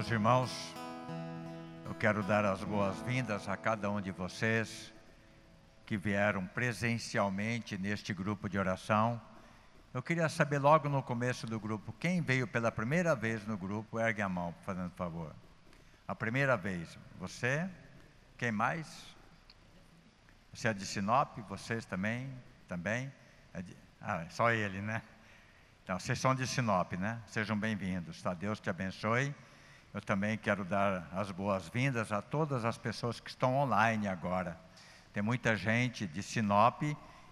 [0.00, 0.74] Meus irmãos,
[1.84, 4.94] eu quero dar as boas-vindas a cada um de vocês
[5.84, 9.20] que vieram presencialmente neste grupo de oração.
[9.92, 14.00] Eu queria saber logo no começo do grupo, quem veio pela primeira vez no grupo,
[14.00, 15.34] ergue a mão, fazendo favor.
[16.08, 17.68] A primeira vez, você?
[18.38, 19.14] Quem mais?
[20.54, 21.36] Você é de Sinop?
[21.46, 22.32] Vocês também?
[22.66, 23.12] Também?
[23.52, 23.76] É de...
[24.00, 25.02] Ah, só ele, né?
[25.84, 27.20] Então, vocês são de Sinop, né?
[27.26, 28.32] Sejam bem-vindos, tá?
[28.32, 29.34] Deus te abençoe.
[29.92, 34.56] Eu também quero dar as boas-vindas a todas as pessoas que estão online agora.
[35.12, 36.80] Tem muita gente de Sinop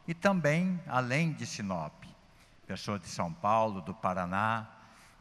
[0.09, 2.02] e também além de Sinop.
[2.66, 4.66] Pessoas de São Paulo, do Paraná.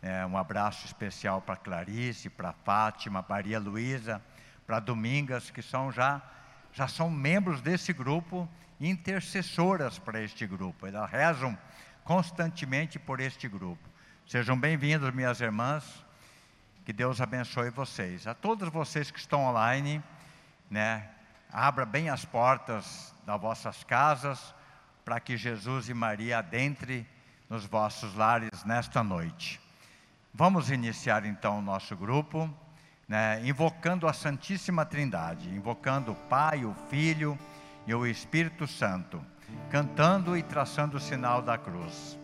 [0.01, 4.19] É, um abraço especial para Clarice, para Fátima, Maria Luísa,
[4.65, 6.19] para Domingas, que são já,
[6.73, 8.49] já são membros desse grupo,
[8.81, 10.87] intercessoras para este grupo.
[10.87, 11.55] Elas rezam
[12.03, 13.87] constantemente por este grupo.
[14.25, 16.06] Sejam bem-vindos, minhas irmãs.
[16.87, 18.25] Que Deus abençoe vocês.
[18.27, 20.01] A todos vocês que estão online,
[20.71, 21.05] né,
[21.51, 24.55] abra bem as portas das vossas casas
[25.03, 27.05] para que Jesus e Maria adentre
[27.49, 29.59] nos vossos lares nesta noite.
[30.33, 32.49] Vamos iniciar então o nosso grupo,
[33.05, 37.37] né, invocando a Santíssima Trindade, invocando o Pai, o Filho
[37.85, 39.21] e o Espírito Santo
[39.69, 42.17] cantando e traçando o sinal da cruz.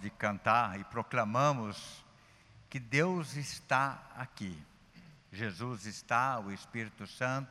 [0.00, 2.04] De cantar e proclamamos
[2.68, 4.56] que Deus está aqui.
[5.32, 7.50] Jesus está, o Espírito Santo.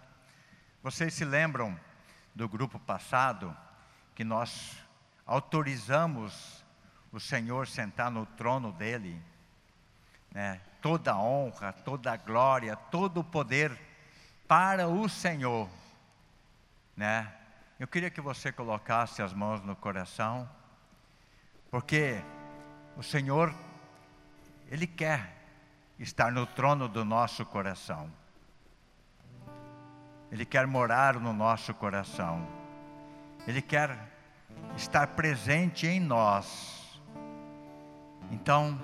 [0.81, 1.77] Vocês se lembram
[2.33, 3.55] do grupo passado
[4.15, 4.77] que nós
[5.25, 6.63] autorizamos
[7.11, 9.21] o Senhor sentar no trono dele?
[10.31, 10.61] Né?
[10.81, 13.77] Toda a honra, toda a glória, todo o poder
[14.47, 15.69] para o Senhor.
[16.95, 17.31] Né?
[17.79, 20.49] Eu queria que você colocasse as mãos no coração
[21.69, 22.23] porque
[22.97, 23.53] o Senhor,
[24.71, 25.35] Ele quer
[25.99, 28.11] estar no trono do nosso coração.
[30.31, 32.45] Ele quer morar no nosso coração.
[33.47, 33.97] Ele quer
[34.75, 36.99] estar presente em nós.
[38.31, 38.79] Então,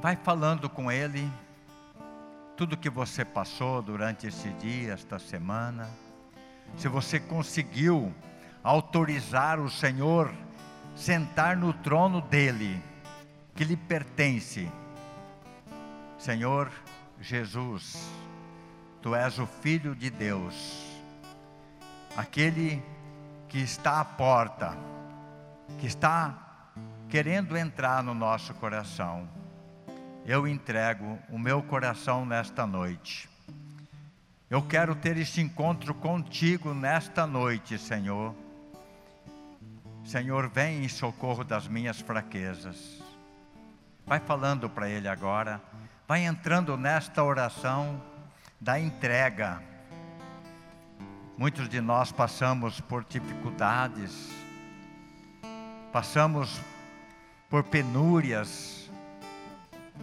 [0.00, 1.28] vai falando com Ele
[2.54, 5.90] tudo que você passou durante esse dia, esta semana.
[6.76, 8.14] Se você conseguiu
[8.62, 10.32] autorizar o Senhor
[10.94, 12.80] sentar no trono dele,
[13.54, 14.70] que lhe pertence.
[16.18, 16.70] Senhor
[17.20, 18.08] Jesus,
[19.00, 21.00] tu és o Filho de Deus,
[22.16, 22.82] aquele
[23.48, 24.76] que está à porta,
[25.78, 26.66] que está
[27.08, 29.28] querendo entrar no nosso coração.
[30.24, 33.28] Eu entrego o meu coração nesta noite.
[34.48, 38.34] Eu quero ter este encontro contigo nesta noite, Senhor
[40.04, 43.01] Senhor, vem em socorro das minhas fraquezas.
[44.06, 45.60] Vai falando para Ele agora,
[46.06, 48.02] vai entrando nesta oração
[48.60, 49.62] da entrega.
[51.38, 54.30] Muitos de nós passamos por dificuldades,
[55.92, 56.60] passamos
[57.48, 58.90] por penúrias,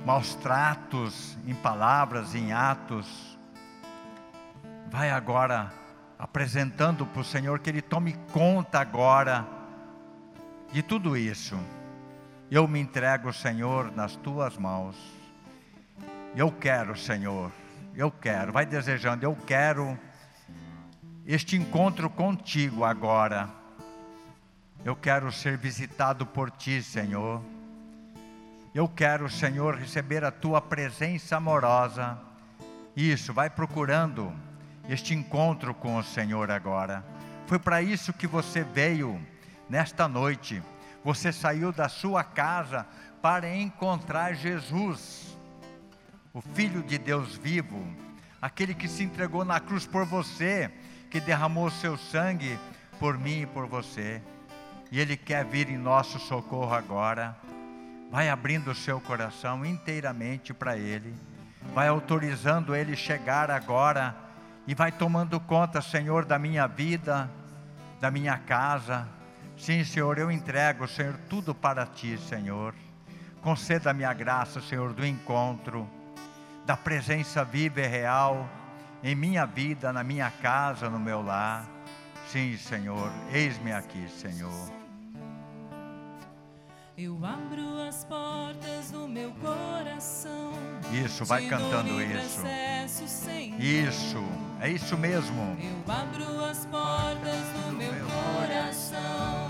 [0.05, 3.37] maus tratos em palavras, em atos.
[4.89, 5.71] Vai agora
[6.17, 9.47] apresentando para o Senhor que Ele tome conta agora
[10.71, 11.57] de tudo isso,
[12.51, 14.95] eu me entrego, Senhor, nas tuas mãos.
[16.35, 17.51] Eu quero, Senhor,
[17.95, 19.97] eu quero, vai desejando, eu quero
[21.27, 23.49] este encontro contigo agora.
[24.83, 27.41] Eu quero ser visitado por ti, Senhor.
[28.73, 32.17] Eu quero, Senhor, receber a tua presença amorosa.
[32.95, 34.33] Isso, vai procurando
[34.87, 37.03] este encontro com o Senhor agora.
[37.45, 39.21] Foi para isso que você veio
[39.69, 40.63] nesta noite.
[41.03, 42.85] Você saiu da sua casa
[43.21, 45.37] para encontrar Jesus,
[46.33, 47.85] o Filho de Deus vivo,
[48.41, 50.71] aquele que se entregou na cruz por você,
[51.09, 52.59] que derramou seu sangue
[52.99, 54.21] por mim e por você.
[54.91, 57.35] E Ele quer vir em nosso socorro agora.
[58.11, 61.13] Vai abrindo o seu coração inteiramente para Ele.
[61.73, 64.15] Vai autorizando Ele chegar agora.
[64.65, 67.29] E vai tomando conta, Senhor, da minha vida,
[67.99, 69.07] da minha casa.
[69.59, 72.73] Sim, Senhor, eu entrego, Senhor, tudo para Ti, Senhor.
[73.41, 75.87] Conceda-me a graça, Senhor, do encontro,
[76.65, 78.49] da presença viva e real
[79.03, 81.67] em minha vida, na minha casa, no meu lar.
[82.29, 84.71] Sim, Senhor, eis-me aqui, Senhor.
[86.97, 90.51] Eu abro as portas do meu coração.
[90.91, 92.41] Isso, vai cantando isso.
[93.57, 94.23] Isso,
[94.59, 95.57] é isso mesmo.
[95.61, 99.48] Eu abro as portas do meu coração.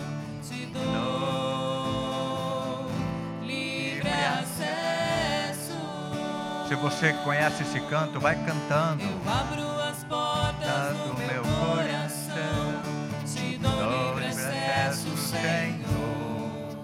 [6.69, 9.03] Se você conhece esse canto, vai cantando.
[9.03, 12.81] Eu abro as portas do meu coração.
[13.25, 16.77] Te dou livre acesso, Senhor.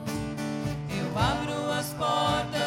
[0.90, 2.65] Eu abro as portas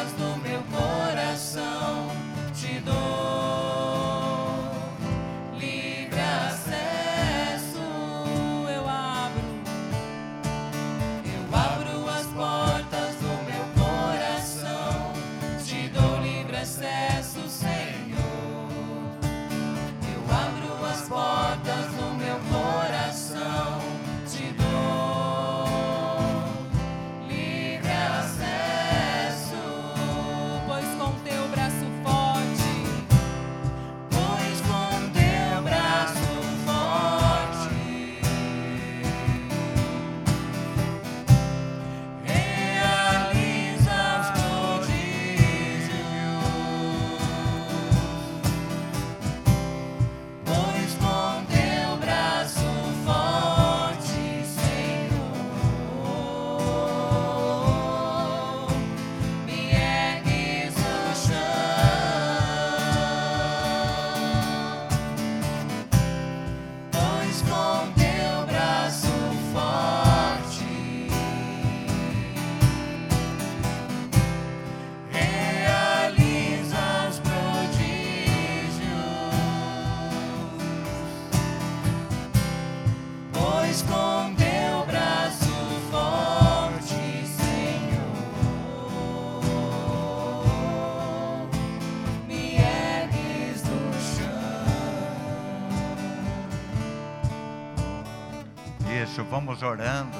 [99.59, 100.17] vamos orando.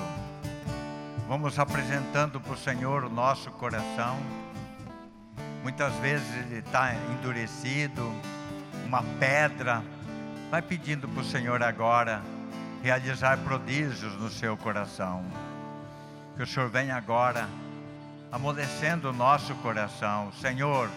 [1.28, 4.18] Vamos apresentando para o Senhor o nosso coração.
[5.64, 8.12] Muitas vezes ele está endurecido,
[8.86, 9.82] uma pedra.
[10.52, 12.22] Vai pedindo para o Senhor agora
[12.84, 15.24] realizar prodígios no seu coração.
[16.36, 17.48] Que o Senhor venha agora
[18.32, 20.32] amolecendo o nosso coração.
[20.42, 20.90] Senhor,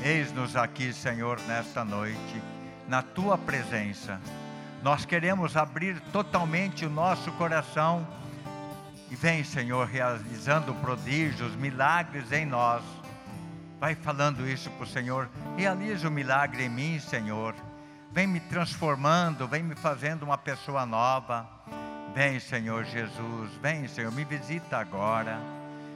[0.00, 2.42] eis-nos aqui, Senhor, nesta noite,
[2.88, 4.20] na tua presença.
[4.82, 8.06] Nós queremos abrir totalmente o nosso coração
[9.10, 12.82] e vem, Senhor, realizando prodígios, milagres em nós.
[13.78, 15.28] Vai falando isso para o Senhor.
[15.56, 17.54] Realiza o milagre em mim, Senhor.
[18.12, 21.48] Vem me transformando, vem me fazendo uma pessoa nova.
[22.14, 23.52] Vem, Senhor Jesus.
[23.62, 25.38] Vem, Senhor, me visita agora.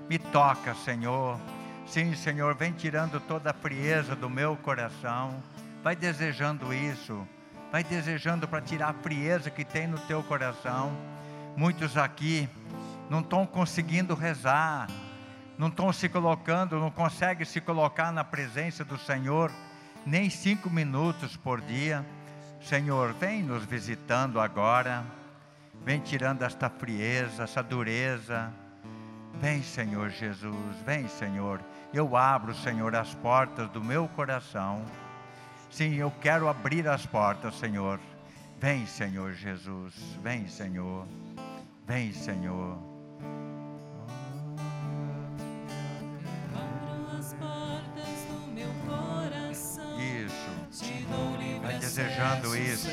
[0.09, 1.41] Me toca, Senhor.
[1.87, 5.43] Sim, Senhor, vem tirando toda a frieza do meu coração.
[5.83, 7.27] Vai desejando isso.
[7.71, 10.93] Vai desejando para tirar a frieza que tem no teu coração.
[11.57, 12.49] Muitos aqui
[13.09, 14.89] não estão conseguindo rezar,
[15.57, 19.53] não estão se colocando, não conseguem se colocar na presença do Senhor
[20.05, 22.05] nem cinco minutos por dia.
[22.61, 25.05] Senhor, vem nos visitando agora,
[25.85, 28.53] vem tirando esta frieza, essa dureza.
[29.41, 31.61] Vem, Senhor Jesus, vem, Senhor.
[31.95, 34.85] Eu abro, Senhor, as portas do meu coração.
[35.71, 38.01] Sim, eu quero abrir as portas, Senhor.
[38.61, 39.95] Vem, Senhor Jesus.
[40.21, 41.07] Vem, Senhor.
[41.87, 42.77] Vem, Senhor.
[49.97, 50.51] Isso.
[51.63, 52.91] Vai desejando isso.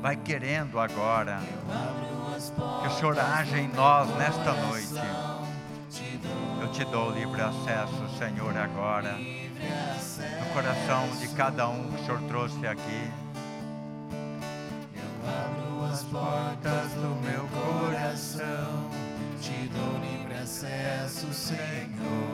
[0.00, 1.40] Vai querendo agora.
[2.82, 4.94] Que o Senhor haja em nós nesta noite.
[6.60, 9.18] Eu te dou livre acesso, Senhor, agora
[10.54, 13.10] Coração de cada um que o Senhor trouxe aqui.
[14.94, 18.88] Eu abro as portas do meu coração,
[19.40, 22.33] te dou livre acesso, Senhor.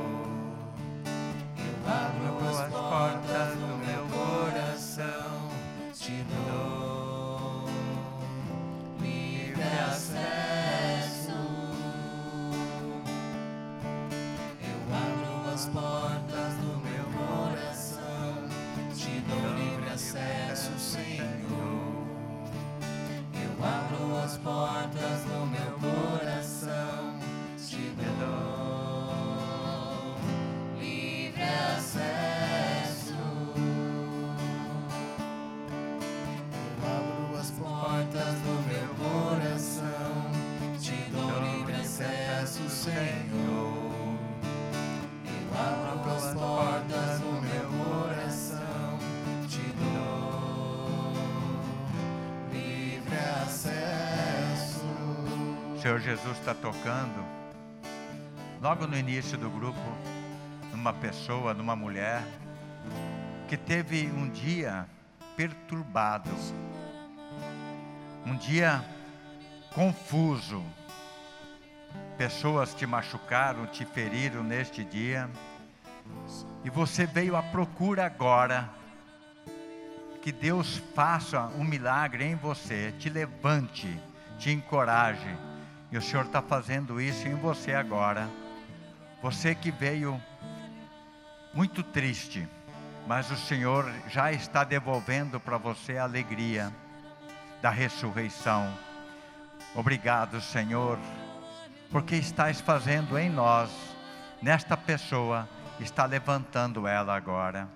[56.01, 57.25] Jesus está tocando.
[58.61, 59.81] Logo no início do grupo,
[60.71, 62.23] numa pessoa, numa mulher,
[63.49, 64.87] que teve um dia
[65.37, 66.31] perturbado,
[68.27, 68.85] um dia
[69.75, 70.63] confuso.
[72.17, 75.29] Pessoas te machucaram, te feriram neste dia,
[76.63, 78.69] e você veio à procura agora
[80.21, 83.99] que Deus faça um milagre em você, te levante,
[84.39, 85.50] te encoraje.
[85.93, 88.29] E o Senhor está fazendo isso em você agora.
[89.23, 90.21] Você que veio
[91.53, 92.49] muito triste,
[93.07, 96.73] mas o Senhor já está devolvendo para você a alegria
[97.61, 98.73] da ressurreição.
[99.75, 100.99] Obrigado, Senhor,
[101.91, 103.71] porque estás fazendo em nós,
[104.41, 105.49] nesta pessoa,
[105.81, 107.69] está levantando ela agora.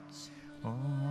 [0.62, 1.04] Oh,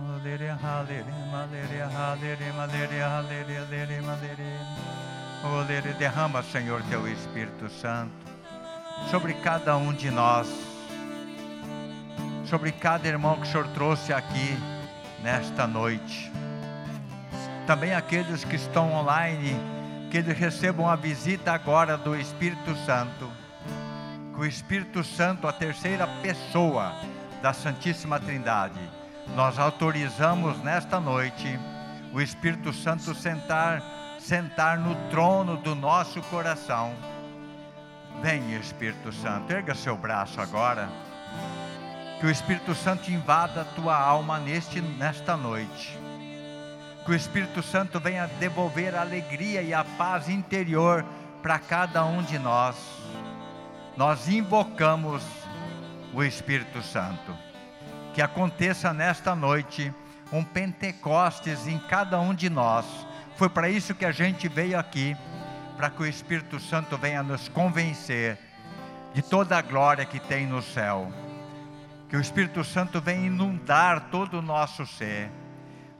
[5.46, 5.62] Oh,
[5.98, 8.10] derrama, Senhor, teu Espírito Santo
[9.10, 10.48] sobre cada um de nós,
[12.46, 14.56] sobre cada irmão que o Senhor trouxe aqui
[15.22, 16.32] nesta noite.
[17.66, 19.54] Também aqueles que estão online,
[20.10, 23.30] que eles recebam a visita agora do Espírito Santo.
[24.34, 26.94] Que o Espírito Santo, a terceira pessoa
[27.42, 28.80] da Santíssima Trindade,
[29.36, 31.58] nós autorizamos nesta noite
[32.14, 33.82] o Espírito Santo sentar,
[34.24, 36.94] sentar no trono do nosso coração.
[38.22, 40.88] Vem, Espírito Santo, erga seu braço agora.
[42.18, 45.98] Que o Espírito Santo invada a tua alma neste, nesta noite.
[47.04, 51.04] Que o Espírito Santo venha devolver a alegria e a paz interior
[51.42, 52.76] para cada um de nós.
[53.94, 55.22] Nós invocamos
[56.14, 57.36] o Espírito Santo.
[58.14, 59.92] Que aconteça nesta noite
[60.32, 62.86] um Pentecostes em cada um de nós.
[63.36, 65.16] Foi para isso que a gente veio aqui,
[65.76, 68.38] para que o Espírito Santo venha nos convencer
[69.12, 71.12] de toda a glória que tem no céu.
[72.08, 75.30] Que o Espírito Santo venha inundar todo o nosso ser.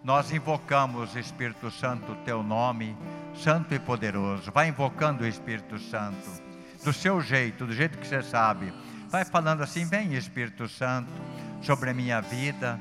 [0.02, 2.96] Nós invocamos, Espírito Santo, o teu nome,
[3.34, 4.52] santo e poderoso.
[4.52, 6.42] Vai invocando o Espírito Santo,
[6.84, 8.72] do seu jeito, do jeito que você sabe.
[9.08, 11.10] Vai falando assim: vem, Espírito Santo,
[11.62, 12.80] sobre a minha vida,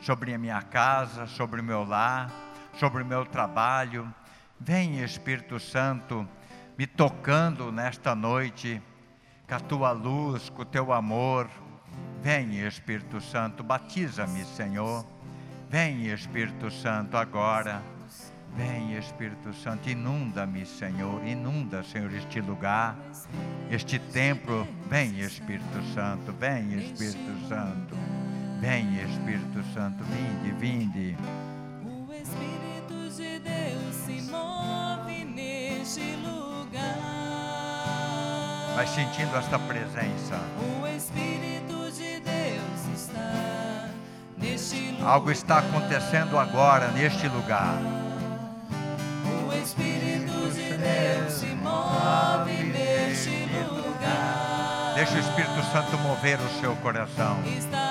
[0.00, 2.30] sobre a minha casa, sobre o meu lar,
[2.78, 4.12] sobre o meu trabalho.
[4.58, 6.26] Vem, Espírito Santo,
[6.78, 8.80] me tocando nesta noite,
[9.48, 11.48] com a tua luz, com o teu amor.
[12.22, 15.04] Vem, Espírito Santo, batiza-me, Senhor.
[15.68, 17.82] Vem, Espírito Santo, agora.
[18.56, 21.24] Vem, Espírito Santo, inunda-me, Senhor.
[21.26, 22.96] Inunda, Senhor, este lugar,
[23.70, 24.66] este templo.
[24.88, 26.32] Vem, Espírito Santo.
[26.32, 27.96] Vem, Espírito Santo.
[28.60, 30.04] Vem, Espírito Santo.
[30.04, 31.16] Vinde, vinde.
[33.44, 36.80] Deus se move neste lugar.
[38.74, 40.40] Vai sentindo esta presença.
[40.82, 43.90] O Espírito de Deus está
[44.38, 45.08] neste lugar.
[45.08, 47.78] Algo está acontecendo agora neste lugar.
[49.46, 54.94] O Espírito de Deus se move neste lugar.
[54.94, 57.42] Deixa o Espírito Santo mover o seu coração.
[57.44, 57.83] Está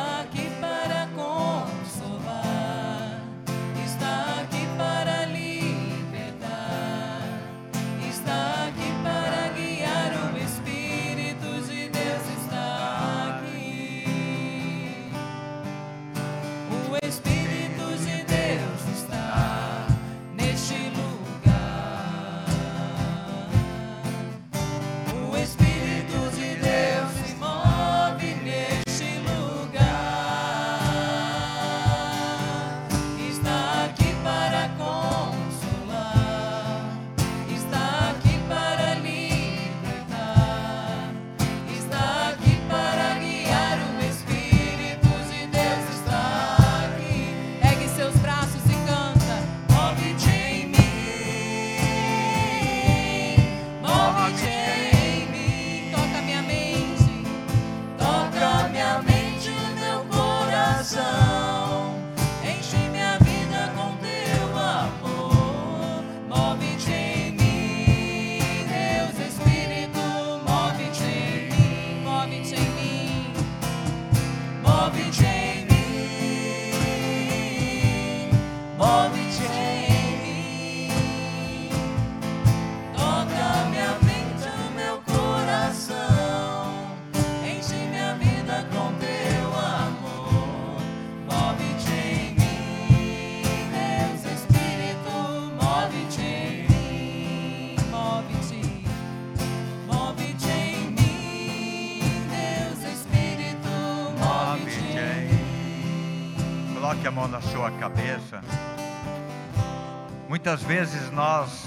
[110.43, 111.65] Muitas vezes nós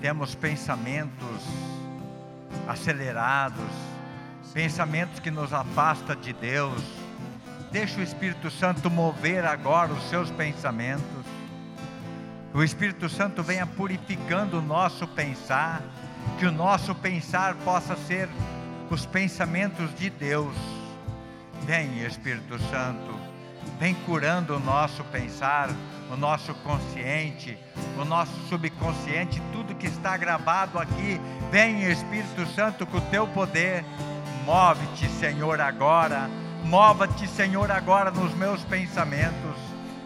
[0.00, 1.42] temos pensamentos
[2.66, 3.70] acelerados,
[4.54, 6.82] pensamentos que nos afastam de Deus.
[7.70, 11.26] Deixa o Espírito Santo mover agora os seus pensamentos.
[12.54, 15.82] O Espírito Santo venha purificando o nosso pensar,
[16.38, 18.30] que o nosso pensar possa ser
[18.88, 20.56] os pensamentos de Deus.
[21.66, 23.14] Vem, Espírito Santo,
[23.78, 25.68] vem curando o nosso pensar,
[26.10, 27.58] o nosso consciente,
[27.98, 31.20] o nosso subconsciente, tudo que está gravado aqui.
[31.50, 33.84] Vem, Espírito Santo, com o teu poder.
[34.44, 36.28] Move-te, Senhor, agora.
[36.64, 39.56] Mova-te, Senhor, agora nos meus pensamentos.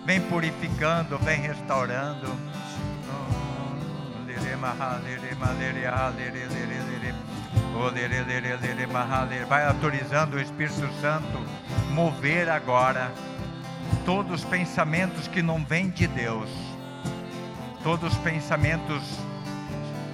[0.05, 2.29] Vem purificando, vem restaurando.
[9.47, 11.41] Vai autorizando o Espírito Santo
[11.91, 13.11] mover agora
[14.05, 16.49] todos os pensamentos que não vêm de Deus,
[17.83, 19.03] todos os pensamentos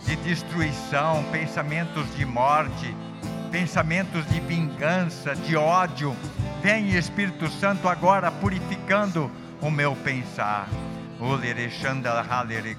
[0.04, 2.94] de destruição, pensamentos de morte,
[3.50, 6.16] pensamentos de vingança, de ódio.
[6.62, 10.68] Vem Espírito Santo agora purificando o meu pensar.
[11.20, 12.24] Olere chandala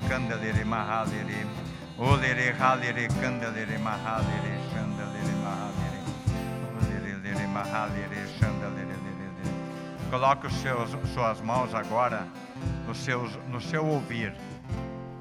[0.08, 1.48] candalere mahalere.
[1.98, 6.00] Olere candalere mahalere chandalere mahalere.
[6.78, 8.57] Olere mahalere chandalere.
[10.10, 12.26] Coloque os seus, suas mãos agora
[12.88, 14.34] no, seus, no seu ouvir,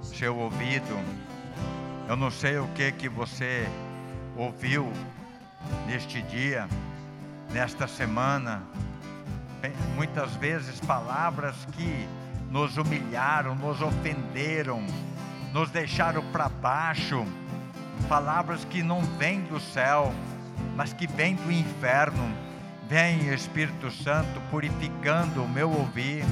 [0.01, 0.97] seu ouvido.
[2.09, 3.67] Eu não sei o que que você
[4.37, 4.93] ouviu
[5.89, 6.69] neste dia,
[7.53, 8.63] nesta semana.
[9.97, 12.09] Muitas vezes palavras que
[12.49, 14.87] nos humilharam, nos ofenderam,
[15.53, 17.27] nos deixaram para baixo.
[18.09, 20.15] Palavras que não vêm do céu,
[20.77, 22.46] mas que vêm do inferno
[22.89, 26.25] Vem Espírito Santo purificando o meu ouvir,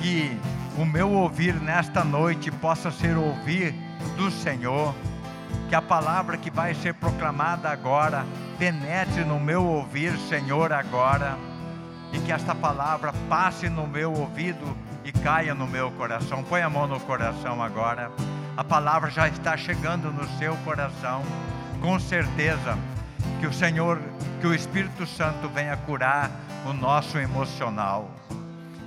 [0.00, 0.34] que
[0.78, 3.74] o meu ouvir nesta noite possa ser ouvir
[4.16, 4.94] do Senhor,
[5.68, 8.24] que a palavra que vai ser proclamada agora
[8.58, 11.36] penetre no meu ouvir, Senhor, agora,
[12.14, 16.42] e que esta palavra passe no meu ouvido e caia no meu coração.
[16.42, 18.10] Põe a mão no coração agora.
[18.56, 21.22] A palavra já está chegando no seu coração,
[21.82, 22.78] com certeza
[23.40, 24.00] que o Senhor,
[24.40, 26.30] que o Espírito Santo venha curar
[26.64, 28.10] o nosso emocional.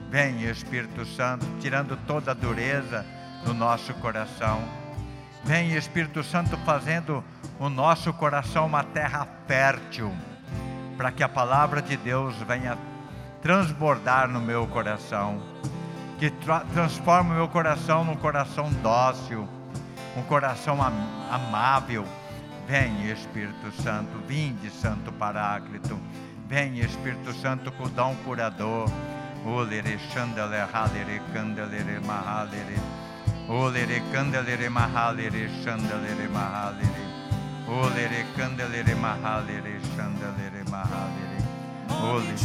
[0.09, 3.05] Vem, Espírito Santo, tirando toda a dureza
[3.43, 4.61] do nosso coração.
[5.43, 7.23] Vem, Espírito Santo, fazendo
[7.59, 10.11] o nosso coração uma terra fértil,
[10.97, 12.77] para que a palavra de Deus venha
[13.41, 15.41] transbordar no meu coração,
[16.17, 19.47] que tra transforme o meu coração num coração dócil,
[20.17, 20.93] um coração am
[21.29, 22.05] amável
[22.67, 25.99] Vem Espírito Santo, vinde Santo Paráclito,
[26.47, 28.89] vem Espírito Santo com o dom curador.
[29.45, 32.79] Olere chandale halere candelere mahalere.
[33.47, 37.05] Olere candelere mahalere chandalere mahalere.
[37.67, 41.45] Olere candelere mahalere chandalere mahalere.
[42.01, 42.35] Olere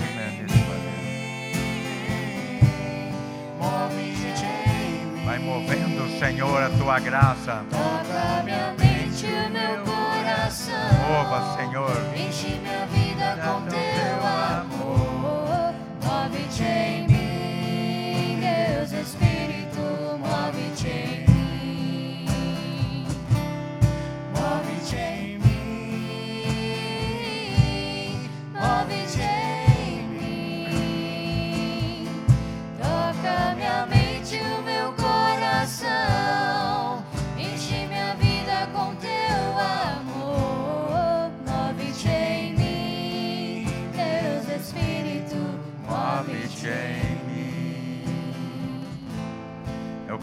[5.24, 7.64] Vai movendo, Senhor, a tua graça.
[7.70, 9.89] Toca minha mente, meu
[10.31, 10.75] coração.
[11.09, 11.97] Mova, Senhor.
[12.16, 15.75] Enche minha vida com teu amor.
[16.03, 19.81] Move-te em mim, Deus Espírito,
[20.19, 22.27] move-te em mim.
[24.35, 26.61] Move-te em mim.
[28.53, 28.99] Move-te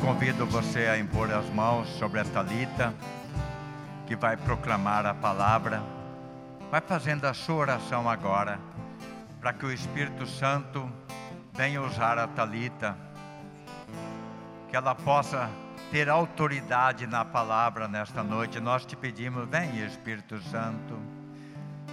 [0.01, 2.93] convido você a impor as mãos sobre a Talita,
[4.05, 5.81] que vai proclamar a palavra.
[6.69, 8.59] Vai fazendo a sua oração agora,
[9.39, 10.89] para que o Espírito Santo
[11.53, 12.95] venha usar a Talita,
[14.69, 15.49] que ela possa
[15.91, 18.59] ter autoridade na palavra nesta noite.
[18.59, 20.97] Nós te pedimos, vem Espírito Santo.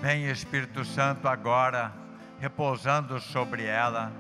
[0.03, 1.93] Vem Espírito Santo agora,
[2.41, 4.13] repousando sobre ela,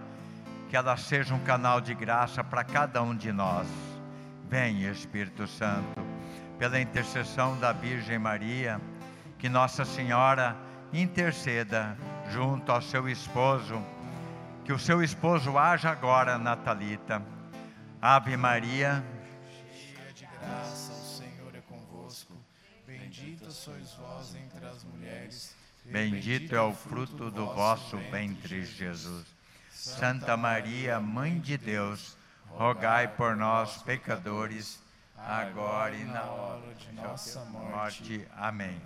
[0.74, 3.68] que ela seja um canal de graça para cada um de nós.
[4.50, 6.04] Vem Espírito Santo,
[6.58, 8.80] pela intercessão da Virgem Maria,
[9.38, 10.56] que Nossa Senhora
[10.92, 11.96] interceda
[12.28, 13.80] junto ao seu esposo,
[14.64, 17.22] que o seu esposo haja agora na Talita.
[18.02, 19.04] Ave Maria,
[19.70, 22.34] Cheia de graça, o Senhor é convosco.
[22.84, 25.54] Bendita sois vós entre as mulheres.
[25.86, 29.33] e bendito é o fruto do vosso ventre, Jesus.
[29.84, 32.16] Santa Maria, Mãe de Deus,
[32.48, 34.82] rogai por nós, pecadores,
[35.14, 38.26] agora e na hora de nossa morte.
[38.34, 38.80] Amém.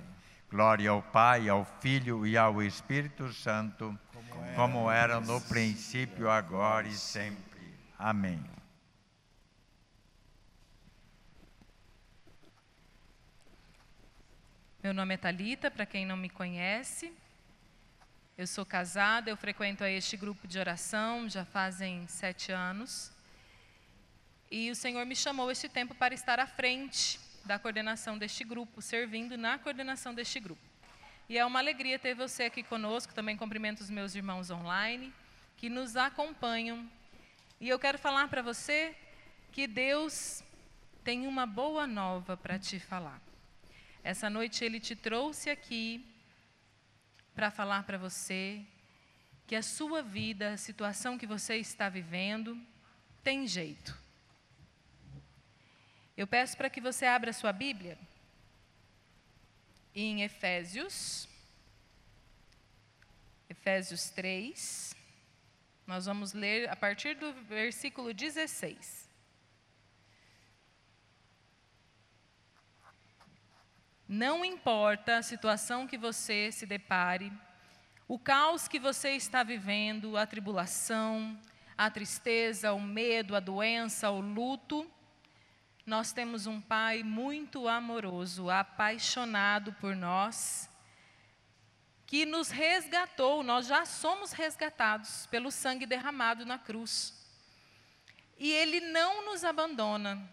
[0.50, 3.96] Glória ao Pai, ao Filho e ao Espírito Santo,
[4.56, 7.78] como era no princípio, agora e sempre.
[7.96, 8.42] Amém.
[14.82, 17.12] Meu nome é Talita, para quem não me conhece.
[18.38, 23.10] Eu sou casada, eu frequento este grupo de oração já fazem sete anos.
[24.48, 28.80] E o Senhor me chamou este tempo para estar à frente da coordenação deste grupo,
[28.80, 30.62] servindo na coordenação deste grupo.
[31.28, 33.12] E é uma alegria ter você aqui conosco.
[33.12, 35.12] Também cumprimento os meus irmãos online
[35.56, 36.88] que nos acompanham.
[37.60, 38.94] E eu quero falar para você
[39.50, 40.44] que Deus
[41.02, 43.20] tem uma boa nova para te falar.
[44.04, 46.06] Essa noite Ele te trouxe aqui
[47.38, 48.64] para falar para você
[49.46, 52.60] que a sua vida, a situação que você está vivendo,
[53.22, 53.96] tem jeito.
[56.16, 57.96] Eu peço para que você abra sua Bíblia
[59.94, 61.28] em Efésios,
[63.48, 64.96] Efésios 3.
[65.86, 69.07] Nós vamos ler a partir do versículo 16.
[74.08, 77.30] Não importa a situação que você se depare,
[78.08, 81.38] o caos que você está vivendo, a tribulação,
[81.76, 84.90] a tristeza, o medo, a doença, o luto,
[85.84, 90.70] nós temos um Pai muito amoroso, apaixonado por nós,
[92.06, 97.12] que nos resgatou, nós já somos resgatados pelo sangue derramado na cruz.
[98.38, 100.26] E Ele não nos abandona,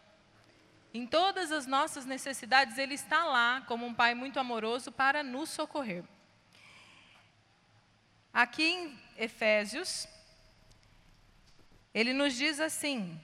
[0.98, 5.50] em todas as nossas necessidades, Ele está lá como um Pai muito amoroso para nos
[5.50, 6.06] socorrer.
[8.34, 10.08] Aqui em Efésios,
[11.94, 13.20] ele nos diz assim,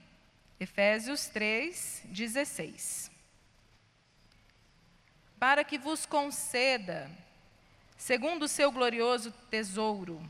[0.60, 3.10] Efésios 3, 16:
[5.40, 7.10] Para que vos conceda,
[7.98, 10.22] segundo o seu glorioso tesouro,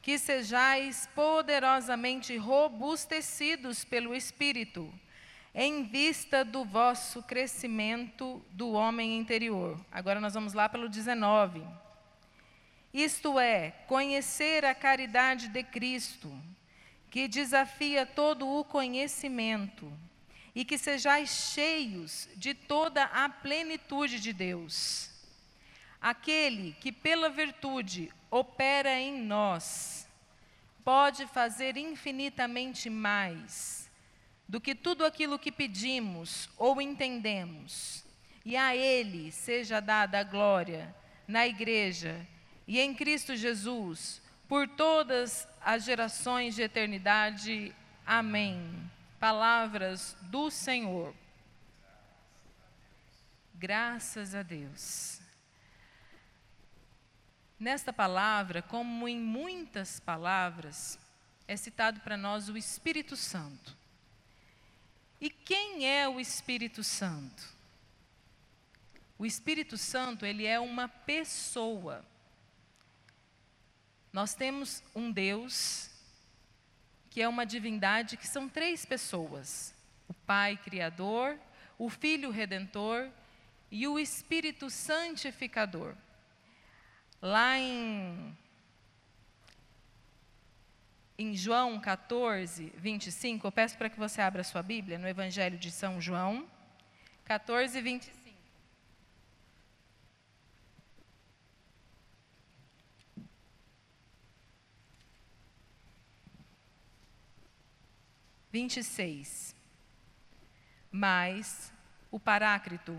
[0.00, 4.92] que sejais poderosamente robustecidos pelo Espírito,
[5.60, 9.76] em vista do vosso crescimento do homem interior.
[9.90, 11.60] Agora nós vamos lá pelo 19.
[12.94, 16.32] Isto é, conhecer a caridade de Cristo,
[17.10, 19.92] que desafia todo o conhecimento,
[20.54, 25.10] e que sejais cheios de toda a plenitude de Deus.
[26.00, 30.06] Aquele que, pela virtude, opera em nós,
[30.84, 33.87] pode fazer infinitamente mais
[34.48, 38.02] do que tudo aquilo que pedimos ou entendemos.
[38.44, 40.94] E a Ele seja dada a glória
[41.26, 42.26] na Igreja
[42.66, 47.74] e em Cristo Jesus, por todas as gerações de eternidade.
[48.06, 48.90] Amém.
[49.20, 51.14] Palavras do Senhor.
[53.54, 55.20] Graças a Deus.
[57.58, 60.98] Nesta palavra, como em muitas palavras,
[61.46, 63.77] é citado para nós o Espírito Santo.
[65.20, 67.42] E quem é o Espírito Santo?
[69.18, 72.04] O Espírito Santo, ele é uma pessoa.
[74.12, 75.90] Nós temos um Deus
[77.10, 79.74] que é uma divindade que são três pessoas:
[80.08, 81.38] o Pai criador,
[81.76, 83.10] o Filho redentor
[83.70, 85.94] e o Espírito santificador.
[87.20, 88.36] Lá em
[91.18, 95.68] em João 14, 25, eu peço para que você abra sua Bíblia no Evangelho de
[95.68, 96.48] São João,
[97.24, 98.16] 14, 25.
[108.50, 109.54] Vinte e seis.
[110.90, 111.72] Mas
[112.10, 112.96] o Paráclito,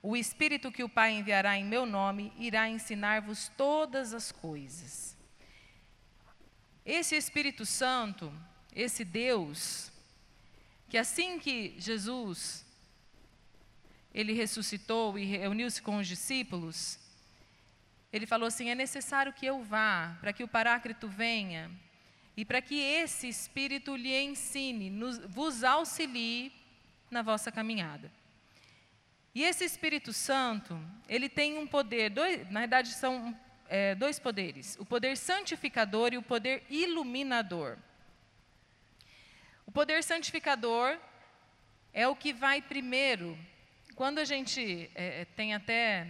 [0.00, 5.11] o Espírito que o Pai enviará em meu nome, irá ensinar-vos todas as coisas
[6.84, 8.32] esse Espírito Santo,
[8.74, 9.90] esse Deus,
[10.88, 12.64] que assim que Jesus
[14.14, 16.98] ele ressuscitou e reuniu-se com os discípulos,
[18.12, 21.70] ele falou assim: é necessário que eu vá, para que o Paráclito venha,
[22.36, 26.52] e para que esse Espírito lhe ensine, nos, vos auxilie
[27.10, 28.10] na vossa caminhada.
[29.34, 33.34] E esse Espírito Santo, ele tem um poder, dois, na verdade são
[33.72, 37.78] é, dois poderes: o poder santificador e o poder iluminador.
[39.64, 40.98] O poder santificador
[41.90, 43.38] é o que vai primeiro.
[43.94, 46.06] Quando a gente é, é tem até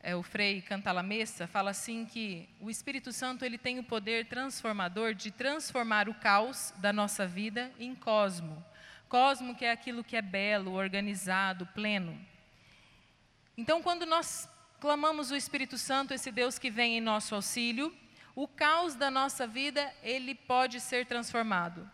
[0.00, 5.14] é, o Frei Cantalamessa, fala assim que o Espírito Santo ele tem o poder transformador
[5.14, 8.64] de transformar o caos da nossa vida em cosmo.
[9.08, 12.18] Cosmo que é aquilo que é belo, organizado, pleno.
[13.56, 14.48] Então, quando nós
[14.82, 17.96] clamamos o Espírito Santo, esse Deus que vem em nosso auxílio,
[18.34, 21.88] o caos da nossa vida, ele pode ser transformado.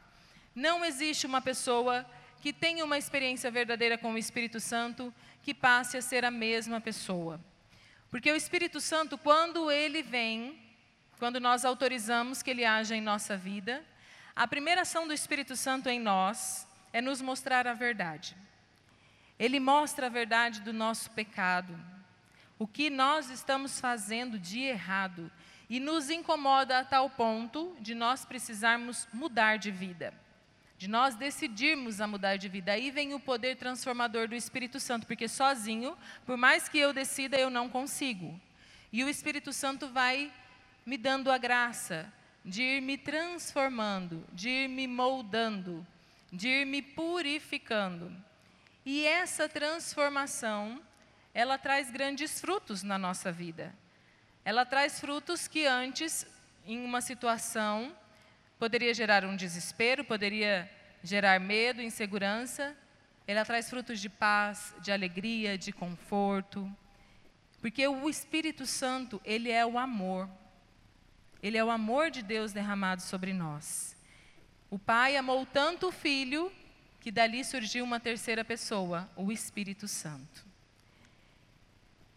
[0.55, 2.07] Não existe uma pessoa
[2.40, 6.81] que tenha uma experiência verdadeira com o Espírito Santo que passe a ser a mesma
[6.81, 7.38] pessoa.
[8.11, 10.59] Porque o Espírito Santo, quando ele vem,
[11.18, 13.85] quando nós autorizamos que ele haja em nossa vida,
[14.35, 18.35] a primeira ação do Espírito Santo em nós é nos mostrar a verdade.
[19.38, 21.79] Ele mostra a verdade do nosso pecado,
[22.58, 25.30] o que nós estamos fazendo de errado,
[25.70, 30.14] e nos incomoda a tal ponto de nós precisarmos mudar de vida
[30.78, 32.70] de nós decidirmos a mudar de vida.
[32.70, 37.36] Aí vem o poder transformador do Espírito Santo, porque sozinho, por mais que eu decida,
[37.36, 38.40] eu não consigo.
[38.92, 40.32] E o Espírito Santo vai
[40.86, 42.10] me dando a graça
[42.44, 45.84] de ir me transformando, de ir me moldando,
[46.32, 48.14] de ir me purificando.
[48.86, 50.80] E essa transformação,
[51.40, 53.74] ela traz grandes frutos na nossa vida.
[54.44, 56.27] Ela traz frutos que antes,
[56.66, 57.94] em uma situação
[58.59, 60.68] Poderia gerar um desespero, poderia
[61.01, 62.77] gerar medo, insegurança.
[63.24, 66.68] Ela traz frutos de paz, de alegria, de conforto.
[67.61, 70.29] Porque o Espírito Santo, ele é o amor.
[71.40, 73.96] Ele é o amor de Deus derramado sobre nós.
[74.68, 76.53] O Pai amou tanto o Filho
[77.01, 80.47] que dali surgiu uma terceira pessoa, o Espírito Santo.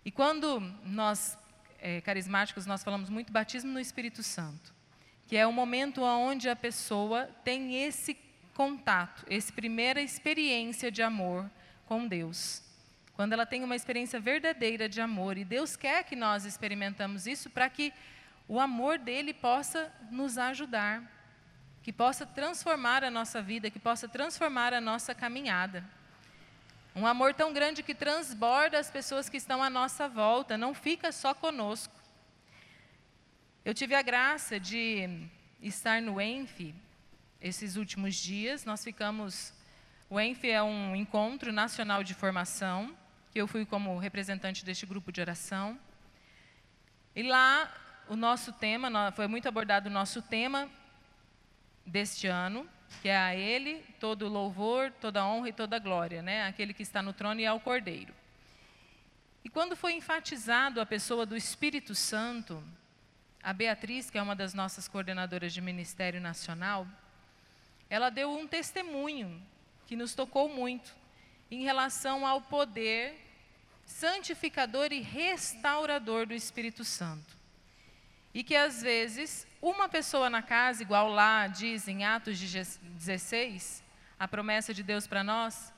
[0.04, 1.38] E quando nós,
[1.80, 4.82] é, carismáticos, nós falamos muito batismo no Espírito Santo
[5.32, 8.18] que é o momento onde a pessoa tem esse
[8.54, 11.50] contato, essa primeira experiência de amor
[11.86, 12.62] com Deus.
[13.14, 17.50] Quando ela tem uma experiência verdadeira de amor, e Deus quer que nós experimentamos isso
[17.50, 17.94] para que
[18.46, 21.02] o amor dele possa nos ajudar,
[21.82, 25.82] que possa transformar a nossa vida, que possa transformar a nossa caminhada.
[26.94, 31.10] Um amor tão grande que transborda as pessoas que estão à nossa volta, não fica
[31.12, 31.94] só conosco.
[33.64, 35.28] Eu tive a graça de
[35.62, 36.76] estar no ENF
[37.40, 38.66] esses últimos dias.
[38.66, 39.54] Nós ficamos.
[40.10, 42.94] O ENF é um encontro nacional de formação,
[43.32, 45.80] que eu fui como representante deste grupo de oração.
[47.16, 47.72] E lá,
[48.10, 50.70] o nosso tema, foi muito abordado o nosso tema
[51.86, 52.68] deste ano,
[53.02, 56.46] que é a Ele todo louvor, toda honra e toda glória, né?
[56.48, 58.14] aquele que está no trono e é o Cordeiro.
[59.44, 62.64] E quando foi enfatizado a pessoa do Espírito Santo,
[63.42, 66.88] a Beatriz, que é uma das nossas coordenadoras de Ministério Nacional,
[67.90, 69.42] ela deu um testemunho
[69.88, 70.96] que nos tocou muito
[71.50, 73.18] em relação ao poder
[73.86, 77.36] santificador e restaurador do Espírito Santo.
[78.34, 83.84] E que às vezes uma pessoa na casa, igual lá diz em Atos 16,
[84.18, 85.72] a promessa de Deus para nós,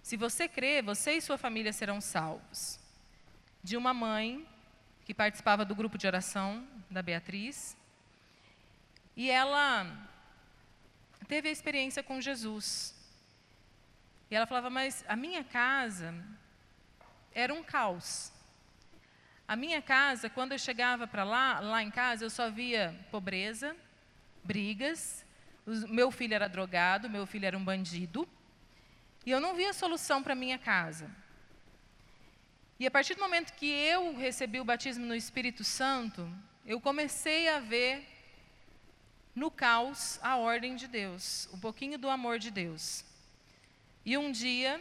[0.00, 2.78] se você crê, você e sua família serão salvos.
[3.64, 4.46] De uma mãe
[5.04, 7.76] que participava do grupo de oração da Beatriz.
[9.16, 10.08] E ela
[11.26, 12.94] teve a experiência com Jesus.
[14.30, 16.14] E ela falava, mas a minha casa
[17.34, 18.32] era um caos.
[19.48, 23.76] A minha casa, quando eu chegava para lá, lá em casa, eu só via pobreza,
[24.42, 25.24] brigas.
[25.64, 28.28] O meu filho era drogado, meu filho era um bandido.
[29.24, 31.08] E eu não via solução para minha casa.
[32.78, 36.28] E a partir do momento que eu recebi o batismo no Espírito Santo,
[36.66, 38.04] eu comecei a ver
[39.34, 43.04] no caos a ordem de Deus, um pouquinho do amor de Deus.
[44.04, 44.80] E um dia,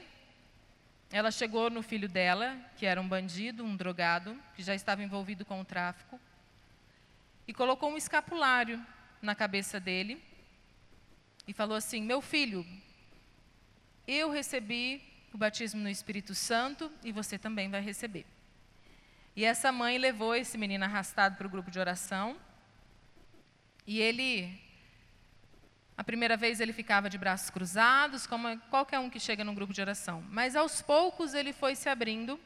[1.12, 5.46] ela chegou no filho dela, que era um bandido, um drogado, que já estava envolvido
[5.46, 6.20] com o tráfico,
[7.48, 8.84] e colocou um escapulário
[9.22, 10.22] na cabeça dele
[11.48, 12.66] e falou assim: Meu filho,
[14.08, 15.02] eu recebi
[15.34, 18.26] o batismo no Espírito Santo e você também vai receber.
[19.36, 22.38] E essa mãe levou esse menino arrastado para o grupo de oração.
[23.86, 24.60] E ele,
[25.98, 29.74] a primeira vez ele ficava de braços cruzados, como qualquer um que chega num grupo
[29.74, 30.24] de oração.
[30.30, 32.40] Mas aos poucos ele foi se abrindo.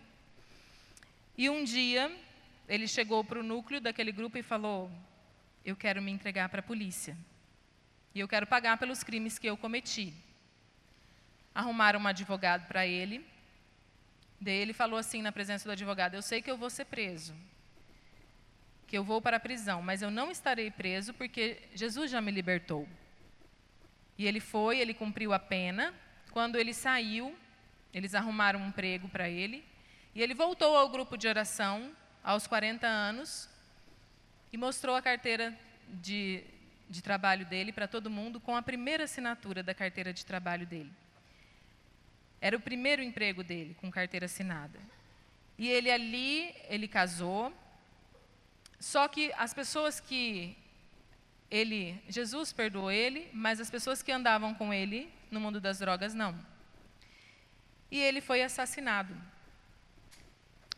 [1.38, 2.12] E um dia
[2.68, 4.92] ele chegou para o núcleo daquele grupo e falou:
[5.66, 7.18] Eu quero me entregar para a polícia.
[8.14, 10.14] E eu quero pagar pelos crimes que eu cometi
[11.54, 13.26] arrumaram um advogado para ele.
[14.40, 17.36] Daí ele falou assim na presença do advogado: Eu sei que eu vou ser preso,
[18.88, 22.32] que eu vou para a prisão, mas eu não estarei preso porque Jesus já me
[22.32, 22.88] libertou.
[24.20, 25.94] E ele foi, ele cumpriu a pena.
[26.32, 27.34] Quando ele saiu,
[27.94, 29.64] eles arrumaram um emprego para ele.
[30.14, 33.50] E ele voltou ao grupo de oração aos 40 anos
[34.52, 36.44] e mostrou a carteira de,
[36.90, 40.92] de trabalho dele para todo mundo com a primeira assinatura da carteira de trabalho dele.
[42.42, 44.80] Era o primeiro emprego dele com carteira assinada.
[45.58, 47.54] E ele ali, ele casou.
[48.82, 50.58] Só que as pessoas que
[51.50, 56.14] ele, Jesus perdoou ele, mas as pessoas que andavam com ele no mundo das drogas
[56.14, 56.38] não.
[57.92, 59.16] E ele foi assassinado.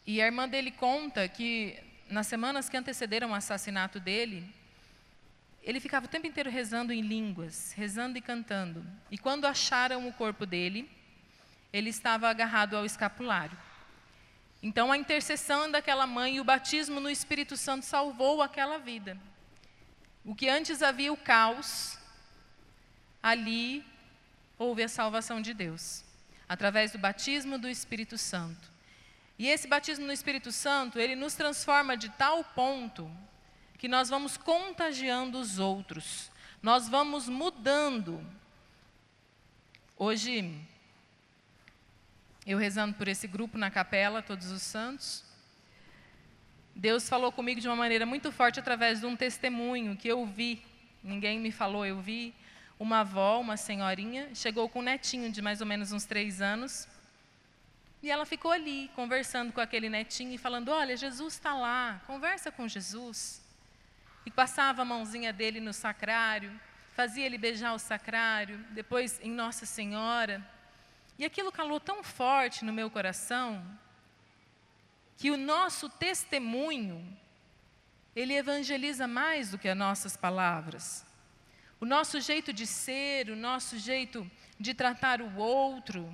[0.06, 1.78] E a irmã dele conta que
[2.10, 4.46] nas semanas que antecederam o assassinato dele,
[5.62, 8.86] ele ficava o tempo inteiro rezando em línguas, rezando e cantando.
[9.10, 10.90] E quando acharam o corpo dele,
[11.72, 13.58] ele estava agarrado ao escapulário.
[14.64, 19.18] Então, a intercessão daquela mãe e o batismo no Espírito Santo salvou aquela vida.
[20.24, 21.98] O que antes havia o caos,
[23.22, 23.84] ali
[24.58, 26.04] houve a salvação de Deus,
[26.48, 28.70] através do batismo do Espírito Santo.
[29.38, 33.10] E esse batismo no Espírito Santo, ele nos transforma de tal ponto
[33.80, 36.30] que nós vamos contagiando os outros,
[36.62, 38.24] nós vamos mudando.
[39.98, 40.56] Hoje,
[42.46, 45.24] eu rezando por esse grupo na capela, todos os santos,
[46.82, 50.66] Deus falou comigo de uma maneira muito forte através de um testemunho que eu vi,
[51.04, 52.34] ninguém me falou, eu vi.
[52.80, 56.88] Uma avó, uma senhorinha, chegou com um netinho de mais ou menos uns três anos,
[58.02, 62.52] e ela ficou ali, conversando com aquele netinho e falando: Olha, Jesus está lá, conversa
[62.52, 63.44] com Jesus.
[64.26, 66.52] E passava a mãozinha dele no sacrário,
[66.96, 70.44] fazia ele beijar o sacrário, depois em Nossa Senhora.
[71.20, 73.64] E aquilo calou tão forte no meu coração,
[75.22, 77.00] que o nosso testemunho,
[78.16, 81.06] ele evangeliza mais do que as nossas palavras.
[81.80, 84.28] O nosso jeito de ser, o nosso jeito
[84.60, 86.12] de tratar o outro,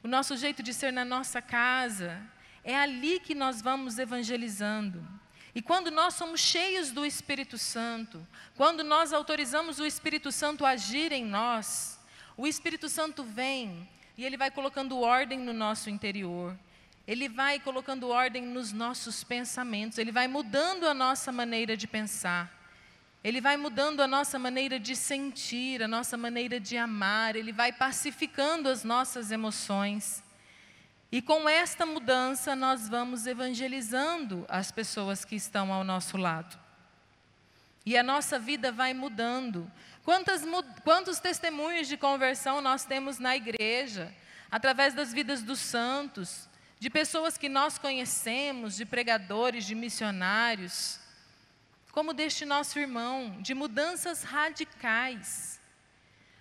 [0.00, 2.22] o nosso jeito de ser na nossa casa,
[2.62, 5.04] é ali que nós vamos evangelizando.
[5.52, 10.70] E quando nós somos cheios do Espírito Santo, quando nós autorizamos o Espírito Santo a
[10.70, 11.98] agir em nós,
[12.36, 16.56] o Espírito Santo vem e ele vai colocando ordem no nosso interior.
[17.06, 22.60] Ele vai colocando ordem nos nossos pensamentos, ele vai mudando a nossa maneira de pensar.
[23.22, 27.70] Ele vai mudando a nossa maneira de sentir, a nossa maneira de amar, ele vai
[27.70, 30.22] pacificando as nossas emoções.
[31.12, 36.58] E com esta mudança, nós vamos evangelizando as pessoas que estão ao nosso lado.
[37.84, 39.70] E a nossa vida vai mudando.
[40.04, 40.42] Quantas,
[40.84, 44.14] quantos testemunhos de conversão nós temos na igreja,
[44.50, 46.48] através das vidas dos santos,
[46.80, 50.98] de pessoas que nós conhecemos, de pregadores, de missionários
[51.92, 55.60] como deste nosso irmão, de mudanças radicais.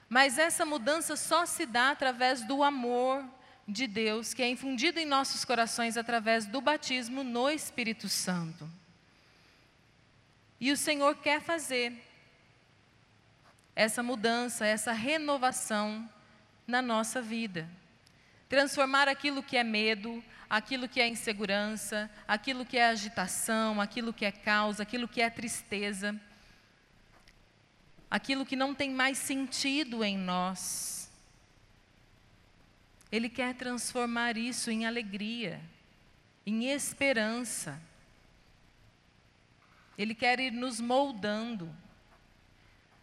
[0.08, 3.26] Mas essa mudança só se dá através do amor
[3.68, 8.70] de Deus, que é infundido em nossos corações através do batismo no Espírito Santo.
[10.60, 11.94] E o Senhor quer fazer
[13.76, 16.10] essa mudança, essa renovação
[16.68, 17.70] na nossa vida.
[18.50, 24.26] Transformar aquilo que é medo, aquilo que é insegurança, aquilo que é agitação, aquilo que
[24.26, 26.20] é caos, aquilo que é tristeza,
[28.10, 31.12] aquilo que não tem mais sentido em nós.
[33.12, 35.62] Ele quer transformar isso em alegria,
[36.44, 37.80] em esperança.
[39.96, 41.72] Ele quer ir nos moldando.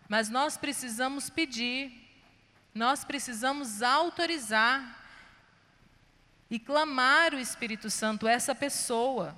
[0.09, 1.93] Mas nós precisamos pedir,
[2.75, 5.06] nós precisamos autorizar
[6.51, 9.37] e clamar o Espírito Santo, essa pessoa.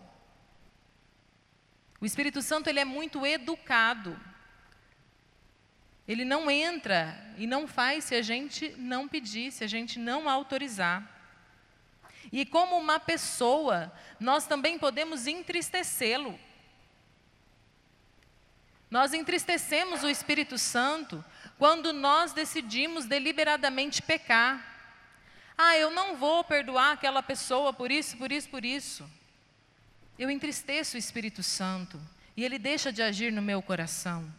[2.01, 4.19] O Espírito Santo ele é muito educado.
[6.07, 10.29] Ele não entra e não faz se a gente não pedir, se a gente não
[10.29, 11.07] autorizar.
[12.33, 16.39] E como uma pessoa, nós também podemos entristecê-lo.
[18.91, 21.23] Nós entristecemos o Espírito Santo
[21.59, 24.78] quando nós decidimos deliberadamente pecar.
[25.61, 29.11] Ah, eu não vou perdoar aquela pessoa por isso, por isso, por isso.
[30.17, 32.01] Eu entristeço o Espírito Santo
[32.37, 34.33] e ele deixa de agir no meu coração.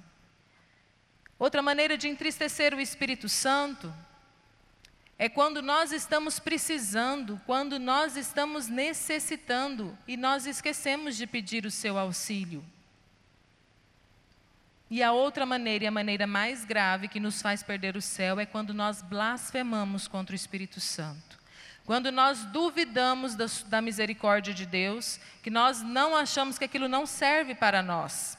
[1.37, 3.93] Outra maneira de entristecer o Espírito Santo
[5.17, 11.71] é quando nós estamos precisando, quando nós estamos necessitando e nós esquecemos de pedir o
[11.71, 12.63] seu auxílio.
[14.89, 18.39] E a outra maneira, e a maneira mais grave que nos faz perder o céu,
[18.39, 21.37] é quando nós blasfemamos contra o Espírito Santo.
[21.85, 27.05] Quando nós duvidamos da, da misericórdia de Deus, que nós não achamos que aquilo não
[27.05, 28.37] serve para nós,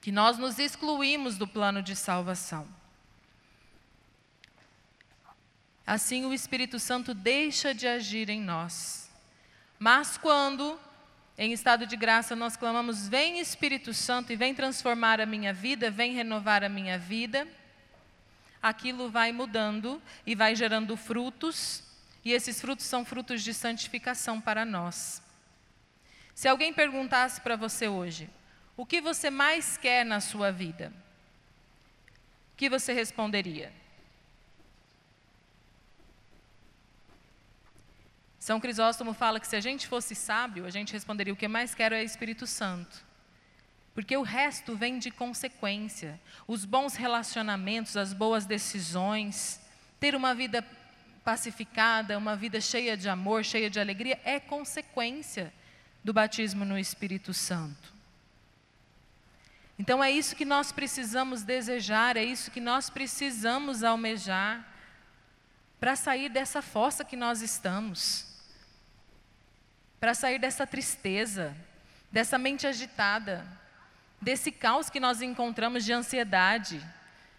[0.00, 2.66] que nós nos excluímos do plano de salvação.
[5.86, 9.10] Assim o Espírito Santo deixa de agir em nós.
[9.78, 10.78] Mas quando
[11.36, 15.90] Em estado de graça, nós clamamos: Vem Espírito Santo e vem transformar a minha vida,
[15.90, 17.46] vem renovar a minha vida.
[18.62, 21.82] Aquilo vai mudando e vai gerando frutos,
[22.24, 25.20] e esses frutos são frutos de santificação para nós.
[26.34, 28.30] Se alguém perguntasse para você hoje,
[28.76, 30.92] o que você mais quer na sua vida?
[32.52, 33.72] O que você responderia?
[38.44, 41.74] São Crisóstomo fala que se a gente fosse sábio, a gente responderia: o que mais
[41.74, 43.02] quero é Espírito Santo.
[43.94, 46.20] Porque o resto vem de consequência.
[46.46, 49.58] Os bons relacionamentos, as boas decisões,
[49.98, 50.62] ter uma vida
[51.24, 55.50] pacificada, uma vida cheia de amor, cheia de alegria, é consequência
[56.04, 57.94] do batismo no Espírito Santo.
[59.78, 64.68] Então é isso que nós precisamos desejar, é isso que nós precisamos almejar
[65.80, 68.33] para sair dessa fossa que nós estamos
[70.04, 71.56] para sair dessa tristeza,
[72.12, 73.42] dessa mente agitada,
[74.20, 76.78] desse caos que nós encontramos de ansiedade,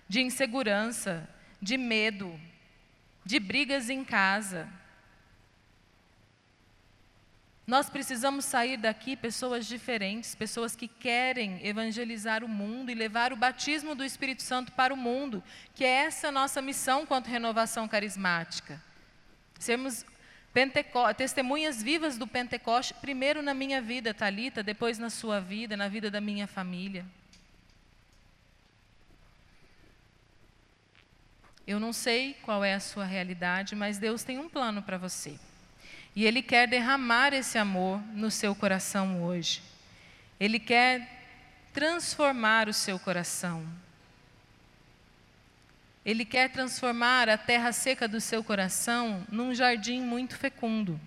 [0.09, 1.29] de insegurança,
[1.61, 2.39] de medo,
[3.23, 4.67] de brigas em casa.
[7.67, 13.37] Nós precisamos sair daqui pessoas diferentes, pessoas que querem evangelizar o mundo e levar o
[13.37, 15.43] batismo do Espírito Santo para o mundo,
[15.75, 18.81] que é essa nossa missão quanto renovação carismática.
[19.59, 20.03] Sermos
[20.55, 25.89] Penteco testemunhas vivas do Pentecoste, primeiro na minha vida, Talita, depois na sua vida, na
[25.89, 27.05] vida da minha família.
[31.67, 35.37] Eu não sei qual é a sua realidade, mas Deus tem um plano para você.
[36.15, 39.61] E Ele quer derramar esse amor no seu coração hoje.
[40.39, 41.05] Ele quer
[41.73, 43.67] transformar o seu coração.
[46.05, 50.99] Ele quer transformar a terra seca do seu coração num jardim muito fecundo.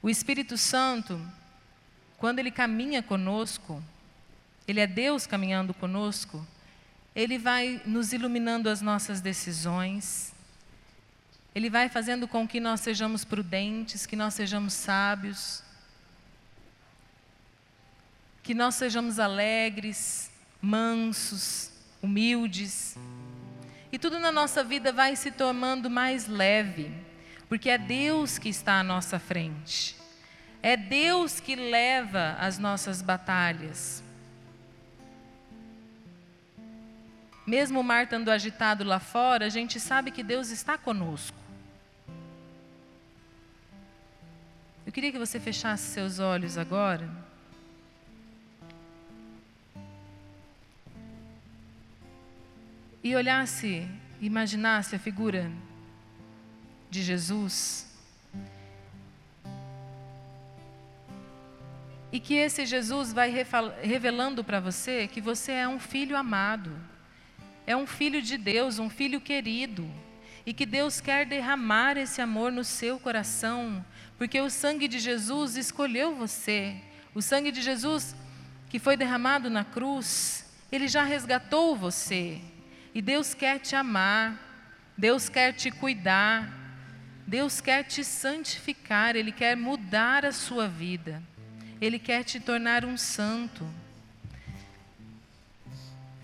[0.00, 1.20] O Espírito Santo,
[2.16, 3.82] quando ele caminha conosco,
[4.68, 6.46] ele é Deus caminhando conosco,
[7.14, 10.32] ele vai nos iluminando as nossas decisões,
[11.52, 15.64] ele vai fazendo com que nós sejamos prudentes, que nós sejamos sábios,
[18.44, 20.30] que nós sejamos alegres,
[20.62, 21.72] mansos,
[22.02, 22.96] humildes.
[23.90, 26.92] E tudo na nossa vida vai se tornando mais leve,
[27.48, 29.96] porque é Deus que está à nossa frente.
[30.62, 34.02] É Deus que leva as nossas batalhas.
[37.46, 41.38] Mesmo o mar estando agitado lá fora, a gente sabe que Deus está conosco.
[44.84, 47.27] Eu queria que você fechasse seus olhos agora.
[53.08, 53.88] E olhasse,
[54.20, 55.50] imaginasse a figura
[56.90, 57.88] de Jesus,
[62.12, 63.30] e que esse Jesus vai
[63.82, 66.70] revelando para você que você é um filho amado,
[67.66, 69.90] é um filho de Deus, um filho querido,
[70.44, 73.82] e que Deus quer derramar esse amor no seu coração,
[74.18, 76.76] porque o sangue de Jesus escolheu você,
[77.14, 78.14] o sangue de Jesus
[78.68, 82.38] que foi derramado na cruz, ele já resgatou você.
[82.94, 84.38] E Deus quer te amar,
[84.96, 86.52] Deus quer te cuidar,
[87.26, 91.22] Deus quer te santificar, Ele quer mudar a sua vida,
[91.80, 93.68] Ele quer te tornar um santo.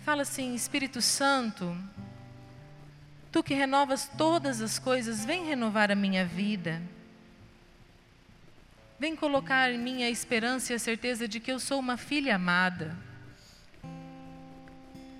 [0.03, 1.75] Fala assim, Espírito Santo,
[3.35, 6.81] Tu que renovas todas as coisas, vem renovar a minha vida.
[8.97, 12.35] Vem colocar em mim a esperança e a certeza de que eu sou uma filha
[12.35, 12.95] amada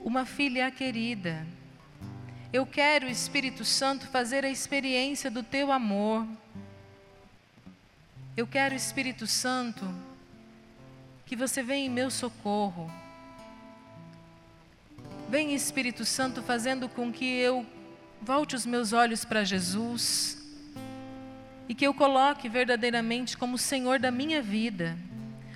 [0.06, 1.47] uma filha querida.
[2.53, 6.28] Eu quero, Espírito Santo, fazer a experiência do teu amor.
[8.38, 9.84] Eu quero, Espírito Santo,
[11.26, 12.89] que você venha em meu socorro.
[15.28, 17.66] Vem, Espírito Santo, fazendo com que eu
[18.22, 20.38] volte os meus olhos para Jesus
[21.68, 24.95] e que eu coloque verdadeiramente como Senhor da minha vida,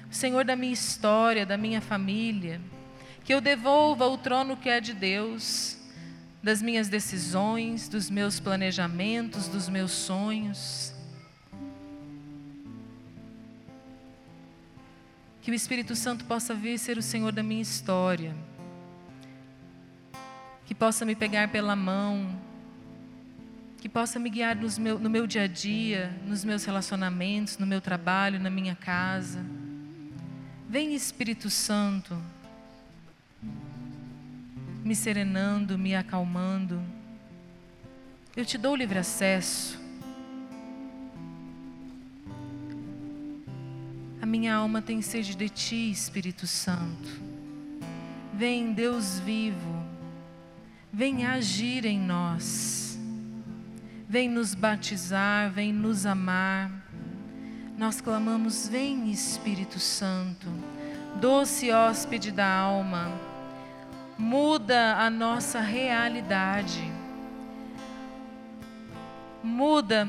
[0.09, 2.59] Senhor da minha história, da minha família
[3.29, 5.77] que eu devolva o trono que é de Deus,
[6.41, 10.91] das minhas decisões, dos meus planejamentos, dos meus sonhos.
[15.43, 18.35] Que o Espírito Santo possa vir ser o Senhor da minha história,
[20.65, 22.35] que possa me pegar pela mão,
[23.77, 27.79] que possa me guiar meu, no meu dia a dia, nos meus relacionamentos, no meu
[27.79, 29.45] trabalho, na minha casa.
[30.67, 32.19] Vem Espírito Santo
[34.83, 36.81] me serenando, me acalmando.
[38.35, 39.79] Eu te dou livre acesso.
[44.29, 47.19] minha alma tem sede de ti, Espírito Santo.
[48.31, 49.83] Vem, Deus vivo,
[50.93, 52.97] vem agir em nós,
[54.07, 56.71] vem nos batizar, vem nos amar.
[57.75, 60.47] Nós clamamos: Vem, Espírito Santo,
[61.19, 63.11] doce hóspede da alma,
[64.19, 66.91] muda a nossa realidade,
[69.41, 70.05] muda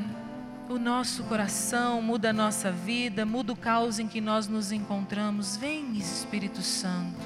[0.68, 5.56] o nosso coração, muda a nossa vida, muda o caos em que nós nos encontramos.
[5.56, 7.20] Vem, Espírito Santo,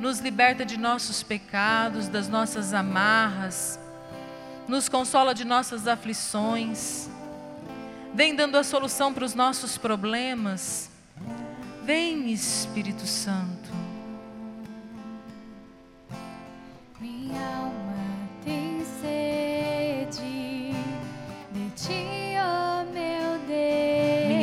[0.00, 3.78] nos liberta de nossos pecados, das nossas amarras,
[4.66, 7.10] nos consola de nossas aflições.
[8.14, 10.88] Vem dando a solução para os nossos problemas.
[11.84, 13.63] Vem, Espírito Santo.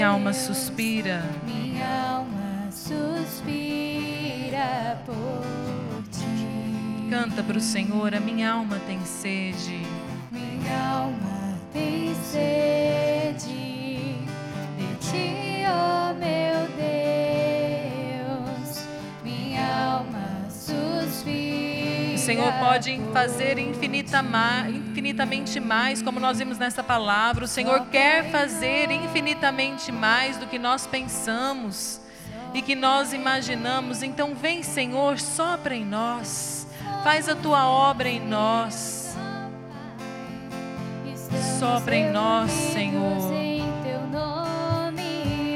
[0.02, 1.24] Minha alma suspira.
[1.46, 3.40] Minha alma suspira
[5.06, 5.46] por
[6.12, 7.06] ti.
[7.08, 9.86] Canta para o Senhor, a minha alma tem sede.
[10.32, 14.16] Minha alma tem sede
[14.76, 17.31] de ti, ó meu Deus.
[22.32, 27.44] Senhor pode fazer infinita ma- infinitamente mais, como nós vimos nessa palavra.
[27.44, 32.00] O Senhor quer fazer infinitamente mais do que nós pensamos
[32.54, 34.02] e que nós imaginamos.
[34.02, 36.66] Então, vem, Senhor, sopra em nós.
[37.04, 39.16] Faz a tua obra em nós.
[41.60, 43.30] Sopra em nós, Senhor.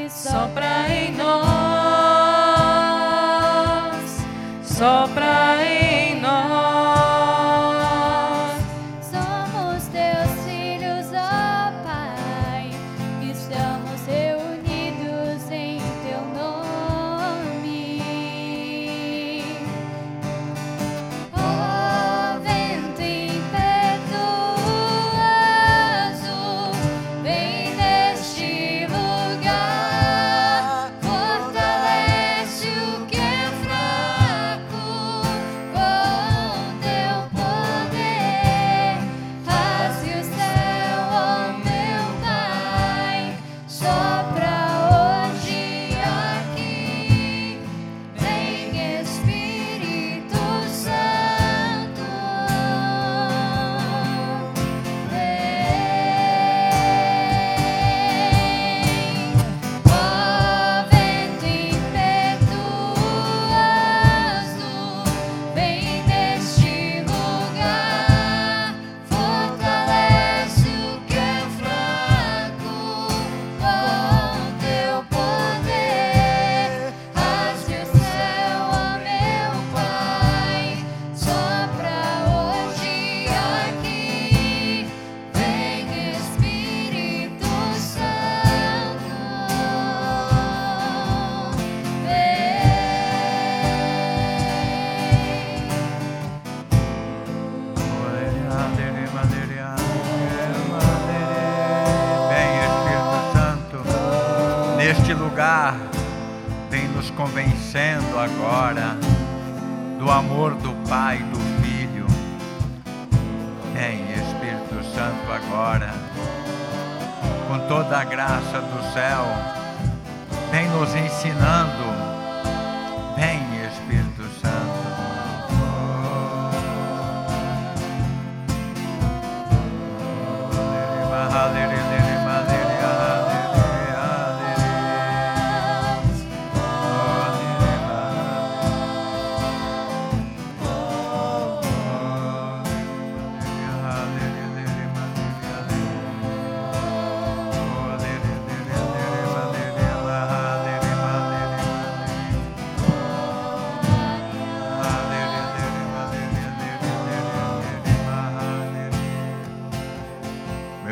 [0.10, 1.46] Sopra em nós.
[4.64, 6.65] Sopra em nós.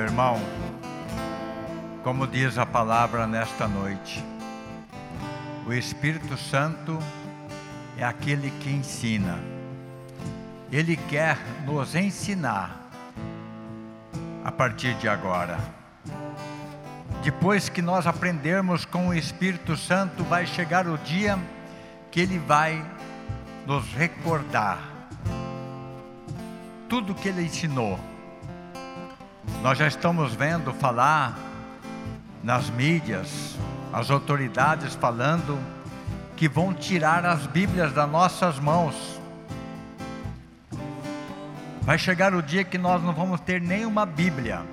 [0.04, 0.38] Meu irmão,
[2.04, 4.22] como diz a palavra nesta noite,
[5.66, 7.00] o Espírito Santo
[7.98, 9.40] é aquele que ensina.
[10.70, 12.90] Ele quer nos ensinar
[14.44, 15.58] a partir de agora.
[17.24, 21.40] Depois que nós aprendermos com o Espírito Santo, vai chegar o dia
[22.12, 22.86] que ele vai
[23.66, 24.80] nos recordar
[26.90, 27.98] tudo que ele ensinou.
[29.64, 31.40] Nós já estamos vendo falar
[32.44, 33.56] nas mídias
[33.94, 35.58] as autoridades falando
[36.36, 38.94] que vão tirar as Bíblias das nossas mãos.
[41.84, 44.64] Vai chegar o dia que nós não vamos ter nenhuma Bíblia.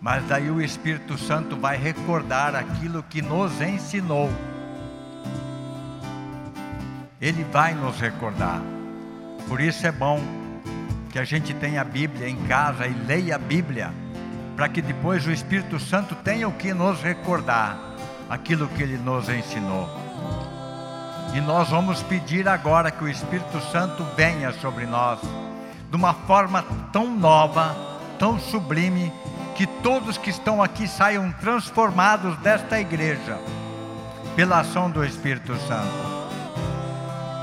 [0.00, 4.30] Mas daí o Espírito Santo vai recordar aquilo que nos ensinou.
[7.20, 8.62] Ele vai nos recordar.
[9.46, 10.45] Por isso é bom
[11.10, 13.92] que a gente tenha a Bíblia em casa e leia a Bíblia,
[14.54, 17.78] para que depois o Espírito Santo tenha o que nos recordar
[18.28, 19.88] aquilo que ele nos ensinou.
[21.34, 25.20] E nós vamos pedir agora que o Espírito Santo venha sobre nós
[25.90, 27.76] de uma forma tão nova,
[28.18, 29.12] tão sublime,
[29.54, 33.38] que todos que estão aqui saiam transformados desta igreja
[34.34, 36.16] pela ação do Espírito Santo.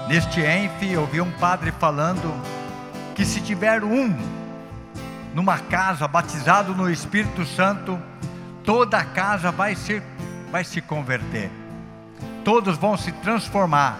[0.07, 2.31] Neste ENF, eu um padre falando
[3.23, 4.13] que se tiver um
[5.33, 7.97] numa casa batizado no Espírito Santo,
[8.65, 10.03] toda a casa vai ser
[10.51, 11.49] vai se converter.
[12.43, 13.97] Todos vão se transformar.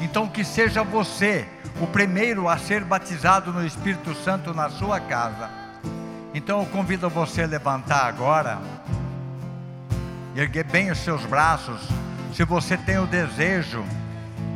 [0.00, 1.44] Então que seja você
[1.80, 5.50] o primeiro a ser batizado no Espírito Santo na sua casa.
[6.32, 8.60] Então eu convido você a levantar agora,
[10.36, 11.80] erguer bem os seus braços,
[12.32, 13.84] se você tem o desejo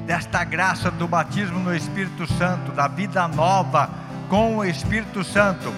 [0.06, 3.90] desta graça do batismo no Espírito Santo, da vida nova
[4.28, 5.72] com o Espírito Santo.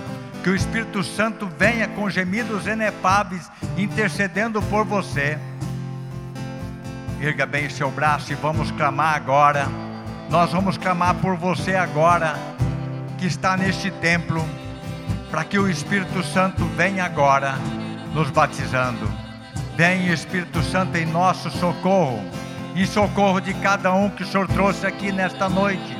[0.44, 5.38] Que o Espírito Santo venha com gemidos inefáveis intercedendo por você.
[7.20, 9.66] Erga bem seu braço e vamos clamar agora.
[10.30, 12.34] Nós vamos clamar por você agora,
[13.16, 14.46] que está neste templo,
[15.30, 17.54] para que o Espírito Santo venha agora
[18.14, 19.10] nos batizando.
[19.74, 22.22] Vem, Espírito Santo, em nosso socorro,
[22.74, 25.96] em socorro de cada um que o Senhor trouxe aqui nesta noite.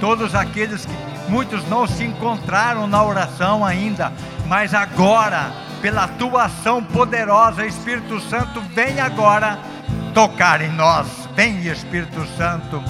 [0.00, 0.94] Todos aqueles que
[1.28, 4.12] muitos não se encontraram na oração ainda,
[4.46, 5.50] mas agora,
[5.80, 9.58] pela tua ação poderosa, Espírito Santo, vem agora
[10.14, 11.06] tocar em nós.
[11.34, 12.82] Vem, Espírito Santo,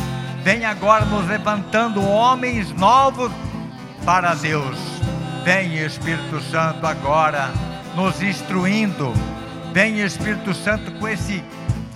[0.42, 3.32] vem agora nos levantando homens novos
[4.04, 4.78] para Deus.
[5.44, 7.50] Vem, Espírito Santo, agora
[7.94, 9.12] nos instruindo.
[9.72, 11.42] Vem, Espírito Santo, com esse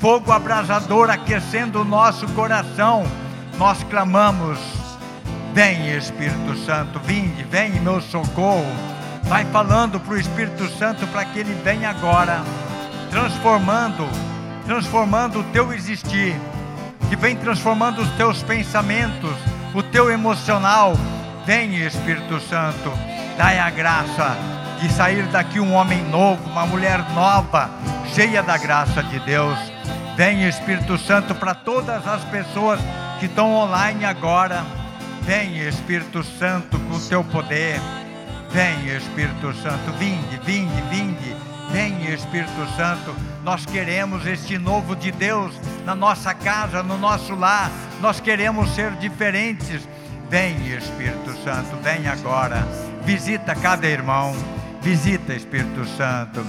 [0.01, 3.05] fogo abrasador aquecendo o nosso coração.
[3.57, 4.59] Nós clamamos:
[5.55, 8.67] Vem, Espírito Santo, vinde, vem em meu socorro.
[9.25, 12.43] Vai falando para o Espírito Santo para que ele venha agora,
[13.11, 14.09] transformando
[14.71, 16.33] transformando o teu existir,
[17.09, 19.35] que vem transformando os teus pensamentos,
[19.75, 20.95] o teu emocional.
[21.45, 22.93] Vem, Espírito Santo,
[23.37, 27.71] dai a graça de sair daqui um homem novo, uma mulher nova,
[28.15, 29.59] cheia da graça de Deus.
[30.17, 32.81] Vem, Espírito Santo, para todas as pessoas
[33.19, 34.65] que estão online agora.
[35.23, 37.81] Vem, Espírito Santo, com o teu poder.
[38.51, 41.37] Vem, Espírito Santo, vinde, vinde, vinde.
[41.71, 45.55] Vem, Espírito Santo nós queremos este novo de Deus
[45.85, 47.71] na nossa casa, no nosso lar.
[48.01, 49.89] Nós queremos ser diferentes.
[50.29, 52.67] Vem, Espírito Santo, vem agora.
[53.05, 54.35] Visita cada irmão.
[54.83, 56.45] Visita, Espírito Santo.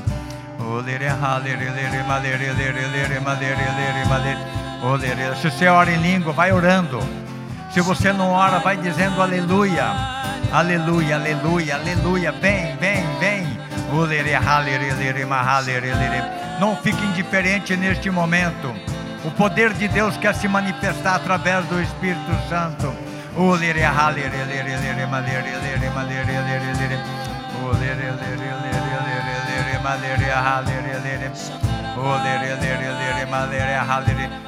[5.36, 7.00] Se você ora em língua, vai orando.
[7.72, 9.86] Se você não ora, vai dizendo aleluia.
[10.52, 12.32] Aleluia, aleluia, aleluia.
[12.32, 13.62] Vem, vem, vem.
[16.60, 18.74] Não fique indiferente neste momento.
[19.26, 22.94] O poder de Deus quer se manifestar através do Espírito Santo.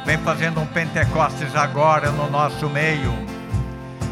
[0.05, 3.11] Vem fazendo um Pentecostes agora no nosso meio.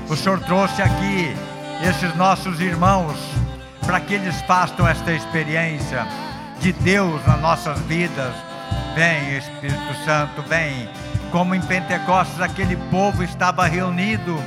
[0.10, 1.36] O Senhor trouxe aqui
[1.88, 3.16] esses nossos irmãos
[3.86, 6.08] para que eles façam esta experiência
[6.60, 8.34] de Deus nas nossas vidas.
[8.96, 10.90] Vem, Espírito Santo, vem.
[11.32, 14.42] Como em Pentecostes aquele povo estava reunido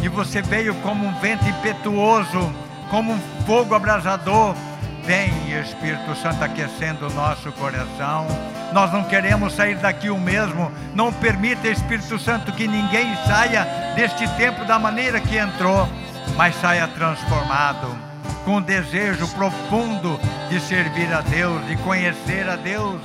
[0.00, 2.52] e você veio como um vento impetuoso,
[2.90, 4.54] como um fogo abrasador.
[5.04, 8.26] Vem, Espírito Santo, aquecendo o nosso coração.
[8.72, 10.70] Nós não queremos sair daqui o mesmo.
[10.94, 13.64] Não permita, Espírito Santo, que ninguém saia
[13.96, 15.88] deste tempo da maneira que entrou,
[16.36, 18.08] mas saia transformado
[18.48, 20.18] com desejo profundo
[20.48, 22.98] de servir a Deus, de conhecer a Deus.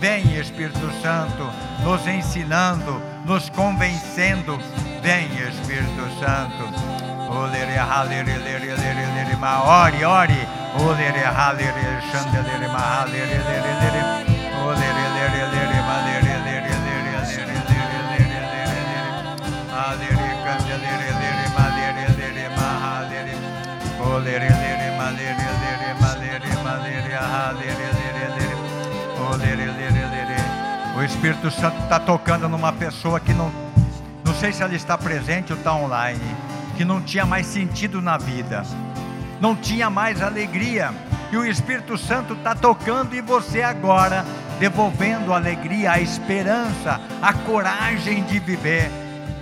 [0.00, 1.50] Vem, Espírito Santo,
[1.84, 4.58] nos ensinando, nos convencendo.
[5.02, 6.95] Vem, Espírito Santo.
[9.66, 10.48] Ore, ore.
[10.78, 11.06] Ore,
[24.96, 28.54] malere lere malere malere ha lere lere lere
[29.18, 30.36] o lere lere lere
[31.04, 33.52] Espírito Santo está tocando numa pessoa que não,
[34.24, 36.20] não sei se ela está presente ou está online,
[36.76, 38.62] que não tinha mais sentido na vida,
[39.40, 40.92] não tinha mais alegria.
[41.32, 44.24] E o Espírito Santo está tocando em você agora,
[44.60, 48.90] devolvendo a alegria, a esperança, a coragem de viver.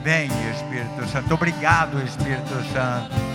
[0.02, 1.34] Vem, Espírito Santo.
[1.34, 3.34] Obrigado, Espírito Santo.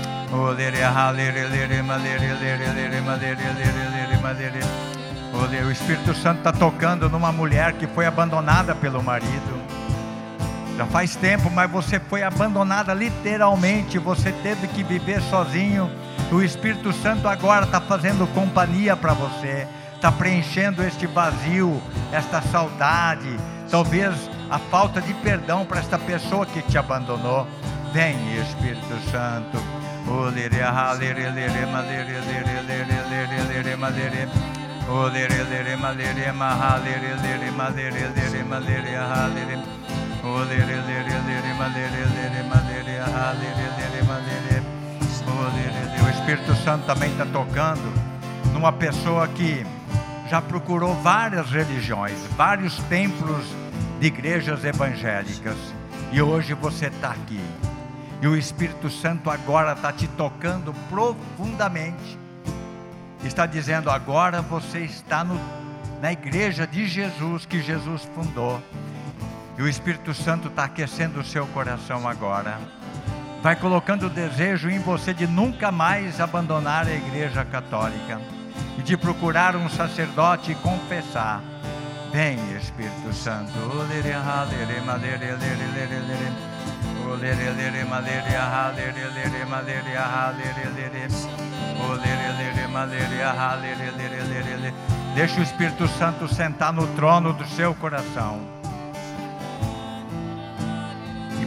[5.66, 9.59] O Espírito Santo está tocando numa mulher que foi abandonada pelo marido.
[10.80, 14.00] Já faz tempo, mas você foi abandonada literalmente.
[14.00, 15.92] Você teve que viver sozinho.
[16.32, 21.82] O Espírito Santo agora está fazendo companhia para você, está preenchendo este vazio,
[22.14, 23.36] esta saudade,
[23.70, 24.16] talvez
[24.50, 27.46] a falta de perdão para esta pessoa que te abandonou.
[27.92, 29.58] Vem, Espírito Santo.
[46.04, 47.94] O Espírito Santo também está tocando
[48.54, 49.66] numa pessoa que
[50.30, 53.46] já procurou várias religiões, vários templos
[54.00, 55.58] de igrejas evangélicas
[56.12, 57.40] e hoje você está aqui.
[58.22, 62.18] E o Espírito Santo agora está te tocando profundamente.
[63.24, 65.40] Está dizendo: agora você está no,
[66.02, 68.62] na igreja de Jesus que Jesus fundou.
[69.60, 72.58] E o Espírito Santo está aquecendo o seu coração agora.
[73.44, 78.22] Vai colocando o desejo em você de nunca mais abandonar a igreja católica
[78.78, 81.44] e de procurar um sacerdote e confessar.
[82.10, 83.52] Vem, Espírito Santo.
[95.16, 98.59] Deixa o Espírito Santo sentar no trono do seu coração.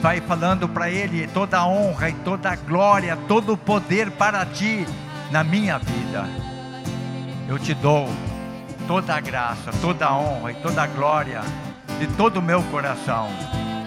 [0.02, 4.10] E vai falando para Ele toda a honra e toda a glória, todo o poder
[4.10, 4.84] para ti
[5.30, 6.28] na minha vida.
[7.48, 8.08] Eu te dou
[8.88, 11.40] toda a graça, toda a honra e toda a glória
[12.00, 13.28] de todo o meu coração.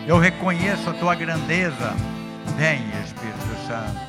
[0.07, 1.93] Eu reconheço a tua grandeza.
[2.55, 3.99] Vem, Espírito Santo.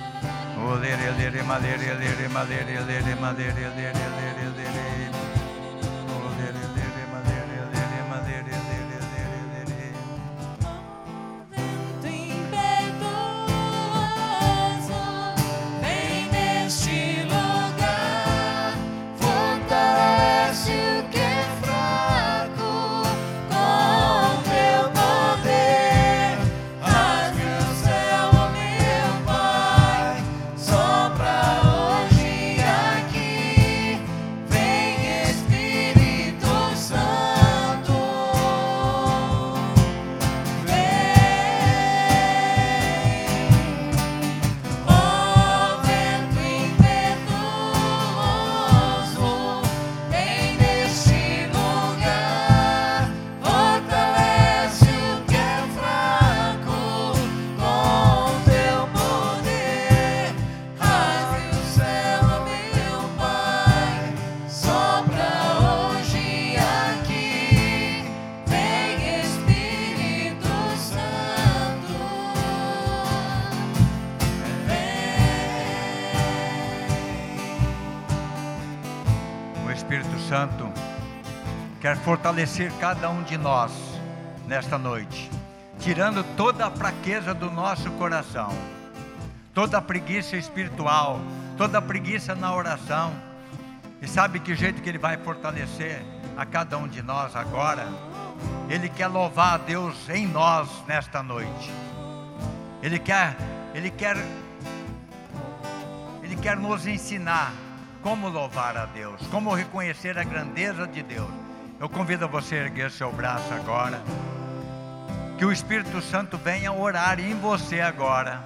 [81.97, 83.73] Quer fortalecer cada um de nós
[84.47, 85.31] nesta noite,
[85.79, 88.51] tirando toda a fraqueza do nosso coração,
[89.55, 91.21] toda a preguiça espiritual,
[91.57, 93.13] toda a preguiça na oração.
[94.01, 96.03] E sabe que jeito que ele vai fortalecer
[96.37, 97.87] a cada um de nós agora?
[98.69, 101.71] Ele quer louvar a Deus em nós nesta noite.
[102.83, 103.37] Ele quer,
[103.75, 104.17] ele quer
[106.23, 107.53] ele quer nos ensinar
[108.03, 111.46] como louvar a Deus, como reconhecer a grandeza de Deus.
[111.79, 114.01] Eu convido você a erguer seu braço agora.
[115.37, 118.41] Que o Espírito Santo venha orar em você agora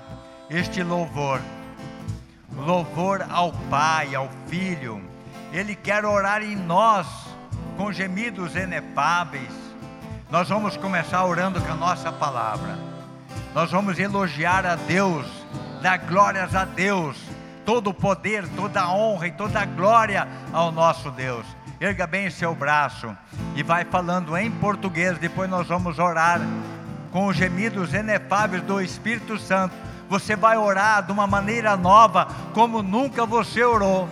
[0.49, 1.41] este louvor.
[2.57, 5.01] Louvor ao Pai, ao Filho.
[5.53, 7.07] Ele quer orar em nós
[7.77, 9.53] com gemidos inefáveis.
[10.29, 12.77] Nós vamos começar orando com a nossa palavra.
[13.55, 15.27] Nós vamos elogiar a Deus,
[15.81, 17.17] dar glórias a Deus,
[17.65, 21.47] todo o poder, toda a honra e toda a glória ao nosso Deus.
[21.81, 23.17] Erga bem seu braço
[23.57, 26.39] e vai falando em português, depois nós vamos orar
[27.11, 29.75] com os gemidos inefáveis do Espírito Santo.
[30.07, 34.11] Você vai orar de uma maneira nova, como nunca você orou,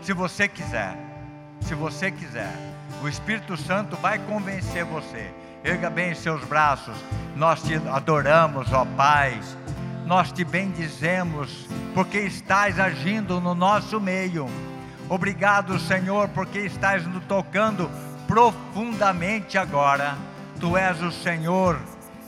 [0.00, 0.96] se você quiser.
[1.60, 2.54] Se você quiser,
[3.02, 5.28] o Espírito Santo vai convencer você.
[5.64, 6.94] Erga bem seus braços.
[7.34, 9.40] Nós te adoramos, ó Pai.
[10.06, 14.48] Nós te bendizemos, porque estás agindo no nosso meio.
[15.08, 17.90] Obrigado, Senhor, porque estás nos tocando
[18.26, 20.16] profundamente agora.
[20.60, 21.78] Tu és o Senhor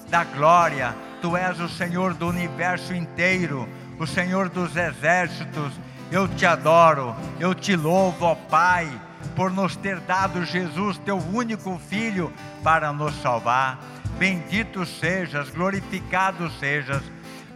[0.08, 3.68] da glória, tu és o Senhor do universo inteiro,
[3.98, 5.72] o Senhor dos exércitos.
[6.10, 8.90] Eu te adoro, eu te louvo, ó Pai,
[9.36, 13.78] por nos ter dado Jesus, teu único filho, para nos salvar.
[14.18, 17.02] Bendito sejas, glorificado sejas.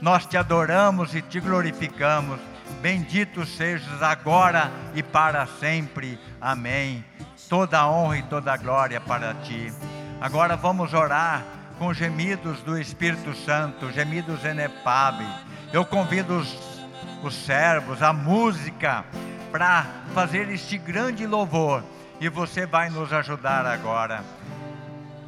[0.03, 2.39] Nós te adoramos e te glorificamos.
[2.85, 6.21] Bendito sejas agora e para sempre.
[6.39, 7.03] Amém.
[7.49, 9.73] Toda a honra e toda a glória para ti.
[10.21, 11.43] Agora vamos orar
[11.79, 15.31] com gemidos do Espírito Santo, gemidos inefáveis.
[15.73, 16.85] Eu convido os,
[17.23, 19.03] os servos, a música,
[19.51, 21.83] para fazer este grande louvor.
[22.21, 24.23] E você vai nos ajudar agora,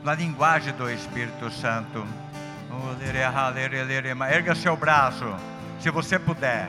[0.05, 2.07] na linguagem do Espírito Santo.
[4.29, 5.25] Erga seu braço,
[5.81, 6.69] se você puder.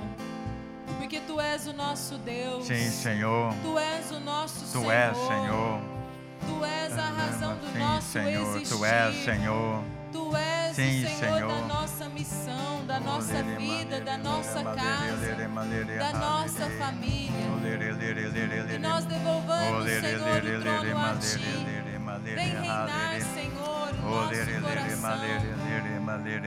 [1.11, 2.65] Porque tu és o nosso Deus.
[2.65, 3.53] Sim, Senhor.
[3.61, 4.93] Tu és o nosso Tu Senhor.
[4.93, 5.81] és, Senhor.
[6.47, 8.55] Tu és a razão do Sim, nosso Senhor.
[8.55, 8.77] existir.
[8.77, 9.83] Tu és, Senhor.
[10.13, 11.51] Tu és Sim, o Senhor, Senhor.
[11.51, 15.35] da nossa missão, da nossa vida, da nossa casa,
[15.99, 17.45] da nossa família.
[18.73, 21.39] E nós devolvamos, Senhor, o trono a Ti.
[22.35, 25.19] Vem reinar, Senhor, o nosso coração.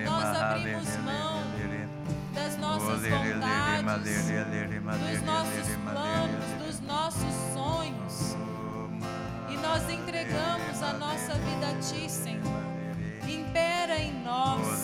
[0.06, 1.44] Nós abrimos mão
[2.34, 4.04] das nossas vontades,
[4.98, 8.36] dos nossos planos, dos nossos sonhos.
[9.48, 12.64] E nós entregamos a nossa vida a Ti, Senhor.
[13.28, 14.82] Impera em nós,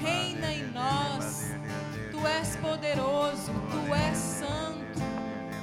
[0.00, 1.52] reina em nós.
[2.10, 5.00] Tu és poderoso, Tu és santo,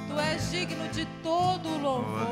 [0.08, 2.28] Tu és digno de todo o louvor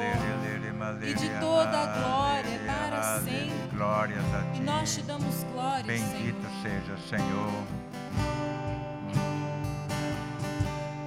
[1.02, 3.50] e de toda a glória para sempre.
[3.72, 6.82] Glórias a E nós te damos glória, Bendito Senhor.
[6.82, 8.59] seja, Senhor.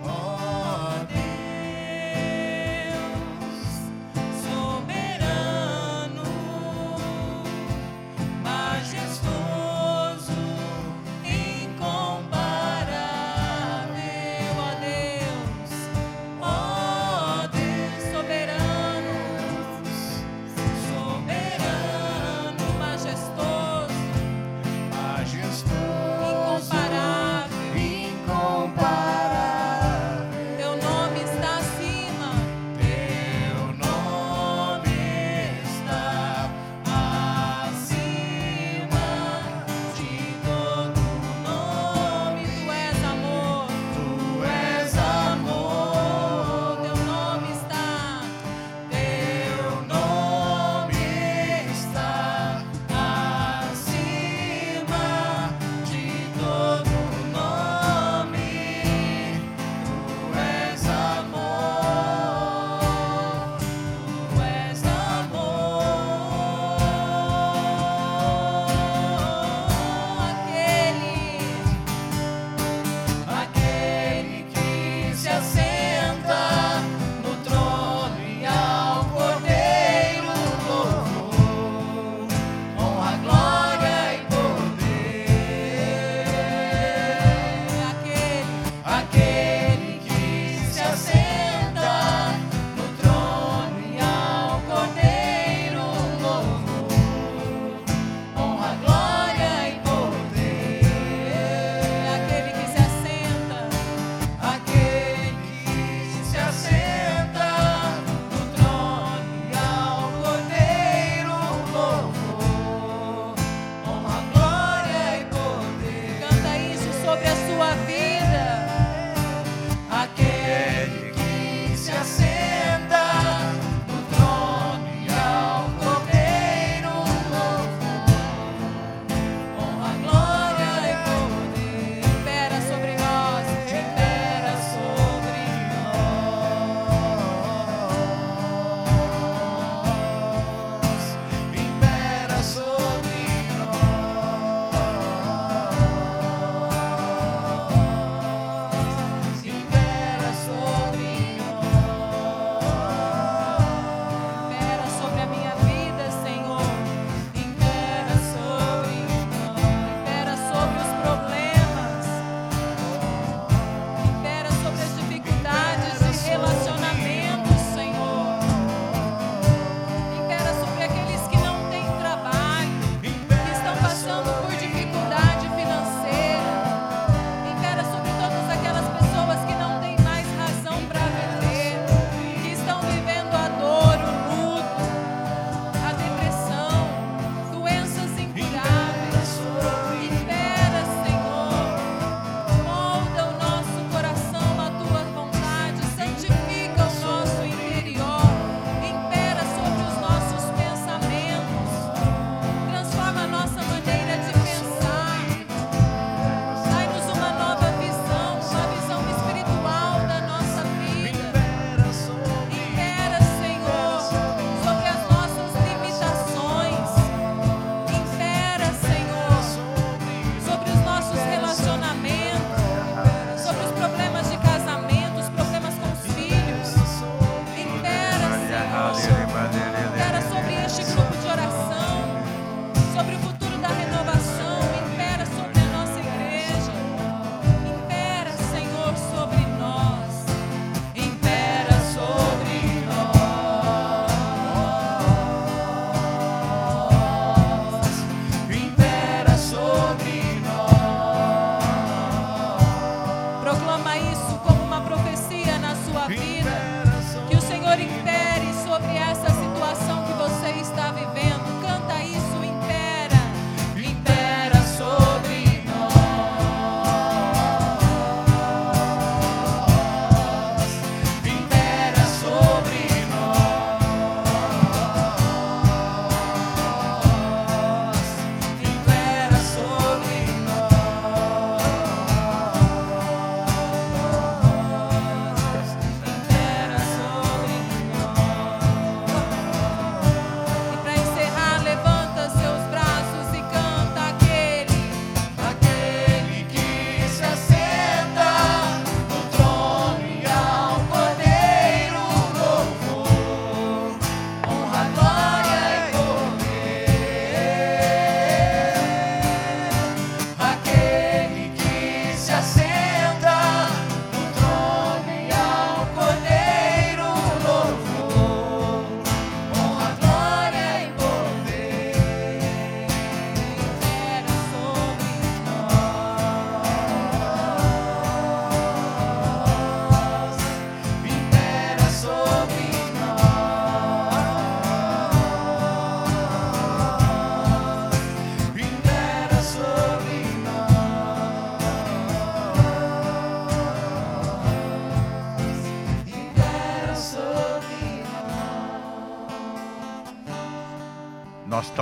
[0.06, 1.23] Ó Deus,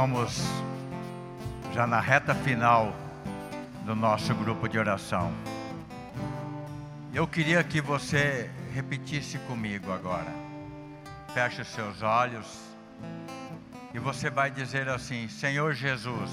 [0.01, 0.33] estamos
[1.75, 2.91] já na reta final
[3.85, 5.31] do nosso grupo de oração.
[7.13, 10.33] Eu queria que você repetisse comigo agora.
[11.35, 12.47] Feche os seus olhos
[13.93, 16.31] e você vai dizer assim: Senhor Jesus,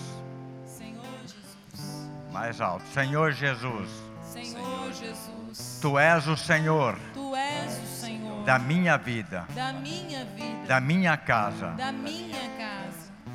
[0.64, 3.91] Senhor Jesus, mais alto, Senhor Jesus,
[4.23, 10.25] Senhor Jesus, Tu és o Senhor Tu és o Senhor da minha vida, da minha
[10.25, 11.66] vida, da minha casa.
[11.77, 12.38] da minha casa.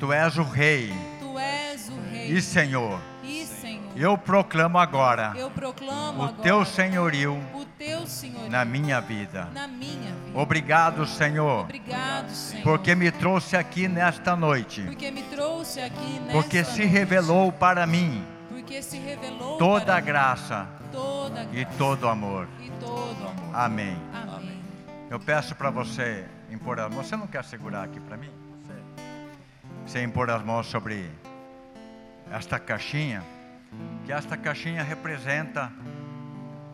[0.00, 3.00] Tu és o Rei Tu és o Rei e Senhor.
[3.22, 3.92] e Senhor.
[3.96, 9.48] Eu proclamo agora Eu proclamo o agora Teu senhorio o Teu Senhor na minha vida.
[9.54, 10.38] na minha vida.
[10.38, 12.62] Obrigado, Senhor, Obrigado, Senhor.
[12.64, 16.92] porque me trouxe aqui nesta noite, porque me trouxe aqui nessa porque se noite.
[16.92, 22.48] revelou para mim porque se revelou toda a graça toda a e graça todo amor.
[22.60, 23.54] e todo amor.
[23.54, 23.96] Amém.
[24.12, 24.58] Amém.
[25.10, 26.76] Eu peço para você impor.
[26.90, 28.30] Você não quer segurar aqui para mim?
[29.86, 31.10] Você, impor as mãos sobre
[32.32, 33.22] esta caixinha,
[34.06, 35.70] que esta caixinha representa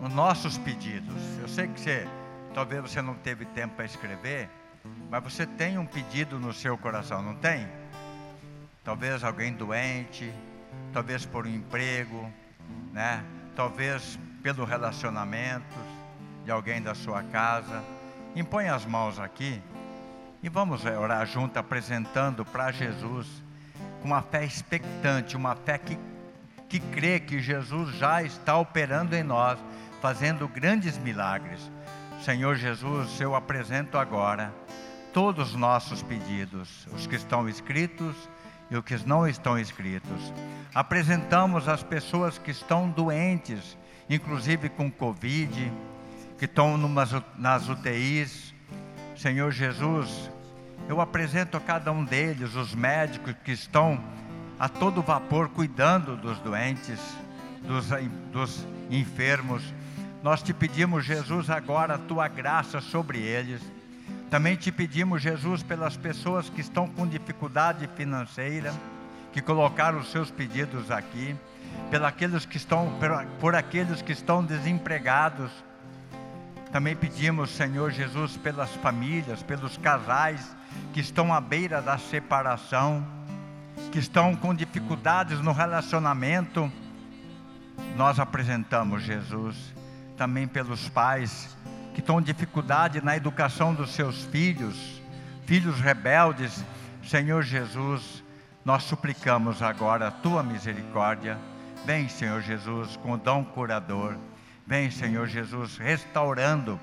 [0.01, 1.39] os nossos pedidos.
[1.41, 2.07] Eu sei que você,
[2.55, 4.49] talvez você não teve tempo para escrever,
[5.11, 7.69] mas você tem um pedido no seu coração, não tem?
[8.85, 10.33] Talvez alguém doente,
[10.93, 12.33] talvez por um emprego,
[12.93, 13.25] né?
[13.57, 15.77] Talvez pelo relacionamento
[16.45, 17.83] de alguém da sua casa.
[18.37, 19.61] Impõe as mãos aqui
[20.43, 23.26] e vamos orar junto, apresentando para Jesus
[24.01, 25.99] com uma fé expectante, uma fé que,
[26.68, 29.59] que crê que Jesus já está operando em nós,
[30.01, 31.70] fazendo grandes milagres.
[32.22, 34.53] Senhor Jesus, eu apresento agora
[35.12, 38.16] todos os nossos pedidos, os que estão escritos
[38.70, 40.32] e os que não estão escritos.
[40.74, 43.76] Apresentamos as pessoas que estão doentes,
[44.09, 45.72] inclusive com Covid,
[46.38, 48.49] que estão numas, nas UTIs.
[49.21, 50.31] Senhor Jesus,
[50.89, 54.03] eu apresento a cada um deles, os médicos que estão
[54.59, 56.99] a todo vapor cuidando dos doentes,
[57.62, 57.89] dos,
[58.33, 59.62] dos enfermos.
[60.23, 63.61] Nós te pedimos, Jesus, agora a tua graça sobre eles.
[64.31, 68.73] Também te pedimos, Jesus, pelas pessoas que estão com dificuldade financeira,
[69.35, 71.37] que colocaram os seus pedidos aqui,
[71.91, 72.91] pelos que estão,
[73.39, 75.51] por aqueles que estão desempregados.
[76.73, 80.55] Também pedimos, Senhor Jesus, pelas famílias, pelos casais
[80.93, 83.05] que estão à beira da separação,
[83.91, 86.71] que estão com dificuldades no relacionamento.
[87.97, 89.57] Nós apresentamos, Jesus,
[90.16, 91.57] também pelos pais
[91.93, 95.03] que estão com dificuldade na educação dos seus filhos,
[95.47, 96.64] filhos rebeldes.
[97.03, 98.23] Senhor Jesus,
[98.64, 101.37] nós suplicamos agora a tua misericórdia.
[101.85, 104.16] Vem, Senhor Jesus, com o dom curador.
[104.71, 106.79] Vem, Senhor Jesus, restaurando.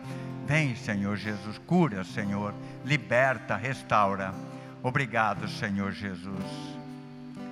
[0.45, 4.33] Vem, Senhor Jesus, cura, Senhor, liberta, restaura.
[4.83, 6.43] Obrigado, Senhor Jesus.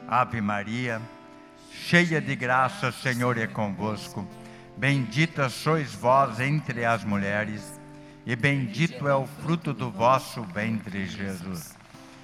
[0.05, 1.01] Ave Maria,
[1.71, 4.27] cheia de graça, Senhor é convosco.
[4.75, 7.79] Bendita sois vós entre as mulheres,
[8.25, 11.73] e bendito é o fruto do vosso ventre, Jesus.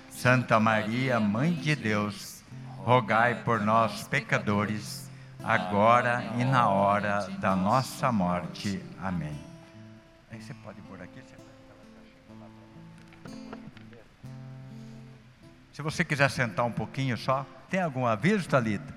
[0.10, 2.44] Santa Maria, Mãe de Deus,
[2.80, 5.01] rogai por nós, pecadores,
[5.44, 8.82] agora e na hora da nossa morte.
[9.02, 9.40] Amém.
[10.32, 11.22] Aí você pode pôr aqui.
[15.74, 18.94] Se você quiser sentar um pouquinho só, tem algum aviso, Thalita?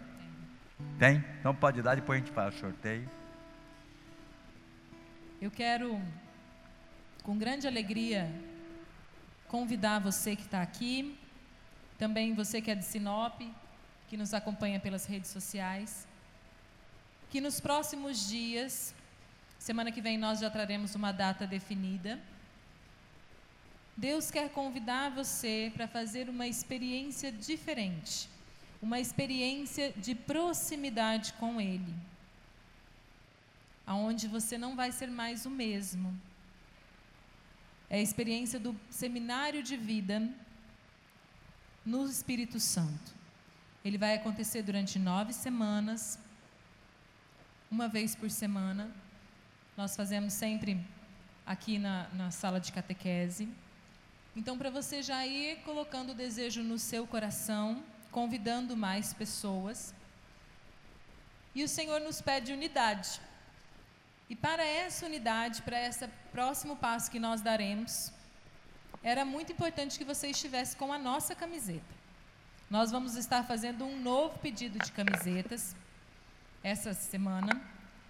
[0.98, 1.24] Tem?
[1.40, 3.08] Então pode dar, depois a gente faz o sorteio.
[5.40, 6.00] Eu quero,
[7.22, 8.30] com grande alegria,
[9.48, 11.18] convidar você que está aqui,
[11.98, 13.40] também você que é de Sinop,
[14.08, 16.06] que nos acompanha pelas redes sociais,
[17.35, 18.94] que nos próximos dias,
[19.59, 22.16] semana que vem nós já traremos uma data definida.
[23.97, 28.28] Deus quer convidar você para fazer uma experiência diferente,
[28.81, 31.93] uma experiência de proximidade com Ele,
[33.85, 36.16] aonde você não vai ser mais o mesmo.
[37.90, 40.23] É a experiência do seminário de vida
[41.85, 43.12] no Espírito Santo.
[43.85, 46.16] Ele vai acontecer durante nove semanas,
[47.70, 48.90] uma vez por semana.
[49.76, 50.80] Nós fazemos sempre
[51.44, 53.48] aqui na, na sala de catequese.
[54.36, 59.94] Então, para você já ir colocando o desejo no seu coração, convidando mais pessoas.
[61.54, 63.20] E o Senhor nos pede unidade.
[64.28, 68.12] E para essa unidade, para esse próximo passo que nós daremos,
[69.02, 71.94] era muito importante que você estivesse com a nossa camiseta.
[72.70, 75.76] Nós vamos estar fazendo um novo pedido de camisetas
[76.64, 77.62] essa semana.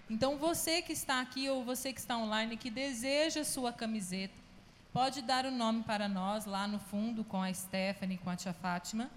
[0.09, 4.33] Então, você que está aqui ou você que está online que deseja sua camiseta,
[4.93, 8.53] pode dar o nome para nós lá no fundo com a Stephanie, com a tia
[8.53, 9.11] Fátima.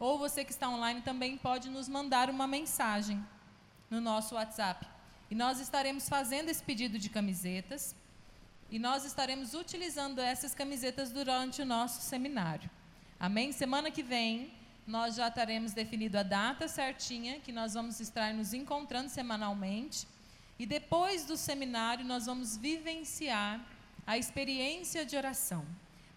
[0.00, 3.24] ou você que está online também pode nos mandar uma mensagem
[3.90, 4.84] no nosso WhatsApp.
[5.30, 7.94] E nós estaremos fazendo esse pedido de camisetas
[8.70, 12.68] e nós estaremos utilizando essas camisetas durante o nosso seminário.
[13.20, 13.52] Amém?
[13.52, 14.50] Semana que vem
[14.86, 20.06] nós já teremos definido a data certinha que nós vamos estar nos encontrando semanalmente.
[20.58, 23.60] E depois do seminário, nós vamos vivenciar
[24.06, 25.64] a experiência de oração.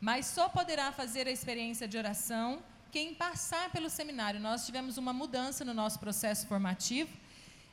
[0.01, 2.61] Mas só poderá fazer a experiência de oração
[2.91, 4.39] quem passar pelo seminário.
[4.39, 7.11] Nós tivemos uma mudança no nosso processo formativo,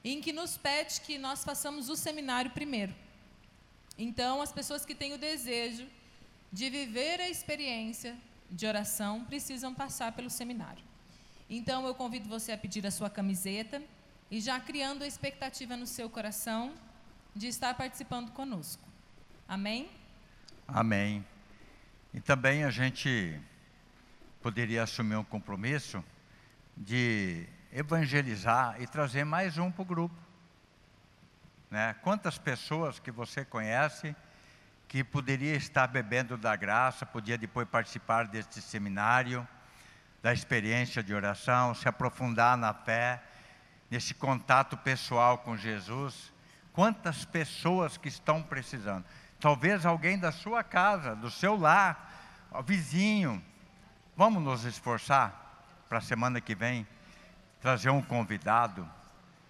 [0.05, 2.95] em que nos pede que nós façamos o seminário primeiro.
[3.97, 5.87] Então, as pessoas que têm o desejo
[6.53, 8.17] de viver a experiência
[8.53, 10.85] de oração precisam passar pelo seminário.
[11.49, 13.83] Então eu convido você a pedir a sua camiseta
[14.31, 16.75] e já criando a expectativa no seu coração
[17.35, 18.87] de estar participando conosco.
[19.49, 19.91] Amém?
[20.69, 21.25] Amém.
[22.13, 23.41] E também a gente
[24.43, 26.05] poderia assumir um compromisso
[26.77, 30.17] de evangelizar e trazer mais um para o grupo.
[31.71, 31.95] Né?
[32.03, 34.15] Quantas pessoas que você conhece
[34.93, 39.49] que poderia estar bebendo da graça, podia depois participar deste seminário,
[40.23, 43.23] da experiência de oração, se aprofundar na fé,
[43.91, 46.31] nesse contato pessoal com Jesus.
[46.75, 49.03] Quantas pessoas que estão precisando?
[49.41, 53.43] Talvez alguém da sua casa, do seu lar, vizinho.
[54.15, 56.87] Vamos nos esforçar para a semana que vem
[57.63, 58.87] trazer um convidado.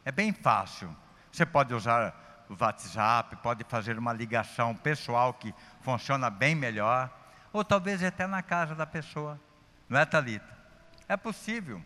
[0.04, 0.96] É bem fácil.
[1.32, 2.14] Você pode usar
[2.48, 7.10] o WhatsApp, pode fazer uma ligação pessoal que funciona bem melhor,
[7.52, 9.40] ou talvez até na casa da pessoa.
[9.88, 10.46] Não é, Talita?
[11.08, 11.82] É possível,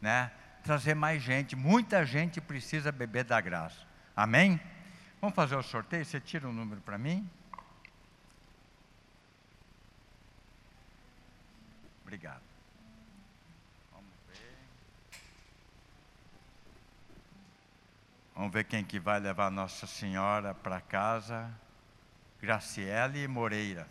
[0.00, 0.30] né?
[0.62, 3.86] Trazer mais gente, muita gente precisa beber da graça.
[4.16, 4.60] Amém?
[5.20, 6.04] Vamos fazer o sorteio?
[6.04, 7.28] Você tira um número para mim?
[12.02, 12.43] Obrigado.
[18.34, 21.48] Vamos ver quem que vai levar Nossa Senhora para casa.
[22.42, 23.86] Graciele Moreira.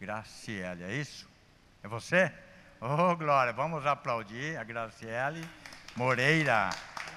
[0.00, 1.28] Graciele, é isso?
[1.82, 2.32] É você?
[2.80, 5.46] Oh, Glória, vamos aplaudir a Graciele
[5.94, 6.70] Moreira,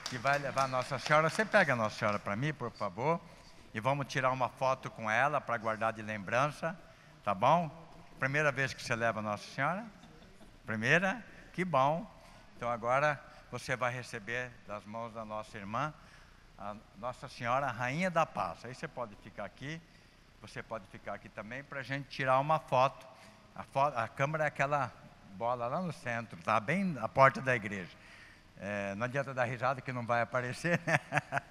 [0.09, 1.29] que vai levar Nossa Senhora.
[1.29, 3.21] Você pega a Nossa Senhora para mim, por favor,
[3.73, 6.77] e vamos tirar uma foto com ela para guardar de lembrança,
[7.23, 7.71] tá bom?
[8.19, 9.85] Primeira vez que você leva Nossa Senhora?
[10.65, 11.25] Primeira?
[11.53, 12.05] Que bom.
[12.57, 13.17] Então agora
[13.49, 15.93] você vai receber das mãos da nossa irmã
[16.57, 18.65] a Nossa Senhora Rainha da Paz.
[18.65, 19.79] Aí você pode ficar aqui,
[20.41, 23.05] você pode ficar aqui também para a gente tirar uma foto.
[23.55, 23.95] A, foto.
[23.95, 24.91] a câmera é aquela
[25.33, 27.91] bola lá no centro, tá bem na porta da igreja.
[28.59, 30.81] É, não adianta dar risada que não vai aparecer.
[30.85, 30.99] Né?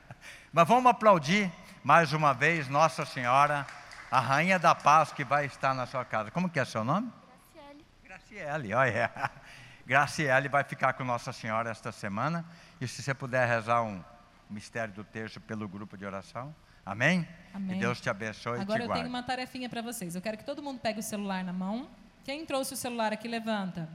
[0.52, 1.52] Mas vamos aplaudir
[1.84, 3.64] mais uma vez Nossa Senhora,
[4.10, 6.32] a Rainha da Paz que vai estar na sua casa.
[6.32, 7.12] Como que é seu nome?
[7.54, 7.84] Graciele.
[8.02, 9.30] Graciele, olha.
[9.86, 12.44] Graciele vai ficar com Nossa Senhora esta semana.
[12.80, 14.02] E se você puder rezar um,
[14.50, 16.54] o mistério do terço pelo grupo de oração.
[16.84, 17.26] Amém?
[17.52, 17.74] Amém.
[17.74, 19.02] Que Deus te abençoe Agora e te eu guarde.
[19.02, 20.14] tenho uma tarefinha para vocês.
[20.14, 21.88] Eu quero que todo mundo pegue o celular na mão.
[22.24, 23.88] Quem trouxe o celular aqui, levanta.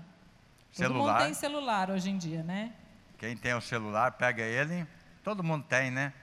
[0.74, 1.14] Todo Celular.
[1.14, 2.74] mundo tem celular hoje em dia, né?
[3.18, 4.86] Quem tem o celular, pega ele.
[5.24, 6.14] Todo mundo tem, né?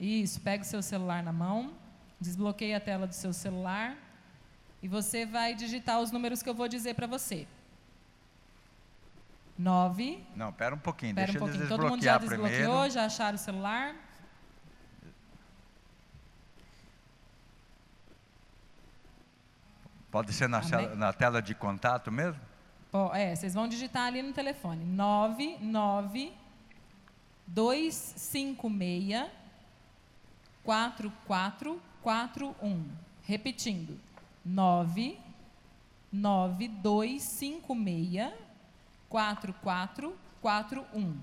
[0.00, 1.72] Isso, pega o seu celular na mão,
[2.20, 3.96] desbloqueia a tela do seu celular
[4.82, 7.46] e você vai digitar os números que eu vou dizer para você.
[9.58, 10.24] 9.
[10.34, 11.68] Não, pera um pouquinho, Espera deixa um pouquinho.
[11.68, 12.90] Todo mundo já desbloqueou, primeiro.
[12.90, 13.94] já acharam o celular?
[20.10, 22.40] Pode ser na, cela- na tela de contato mesmo?
[22.92, 24.84] Ó, é, vocês vão digitar ali no telefone.
[24.84, 26.32] 99
[27.46, 29.26] 256
[30.62, 32.84] 4441.
[33.24, 33.98] Repetindo.
[34.44, 35.18] 9
[36.12, 38.32] 9256
[39.12, 41.20] 4441.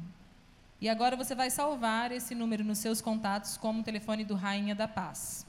[0.81, 4.73] E agora você vai salvar esse número nos seus contatos como o telefone do Rainha
[4.75, 5.45] da Paz.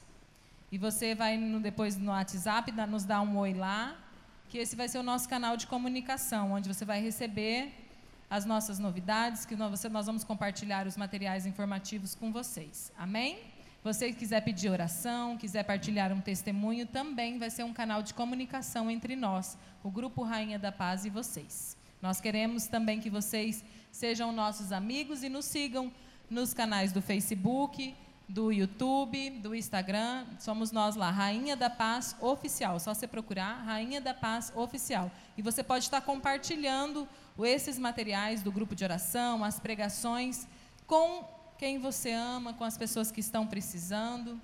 [0.71, 3.95] E você vai no- depois no WhatsApp nos dar um oi lá,
[4.49, 7.73] que esse vai ser o nosso canal de comunicação, onde você vai receber
[8.29, 12.91] as nossas novidades, que nós, nós vamos compartilhar os materiais informativos com vocês.
[12.97, 13.39] Amém?
[13.83, 18.91] Você quiser pedir oração, quiser partilhar um testemunho, também vai ser um canal de comunicação
[18.91, 21.75] entre nós, o Grupo Rainha da Paz e vocês.
[22.01, 25.91] Nós queremos também que vocês sejam nossos amigos e nos sigam
[26.29, 27.95] nos canais do Facebook,
[28.27, 30.25] do YouTube, do Instagram.
[30.39, 32.79] Somos nós lá, Rainha da Paz Oficial.
[32.79, 35.11] Só você procurar Rainha da Paz Oficial.
[35.37, 37.07] E você pode estar compartilhando
[37.39, 40.47] esses materiais do grupo de oração, as pregações,
[40.87, 44.39] com quem você ama, com as pessoas que estão precisando.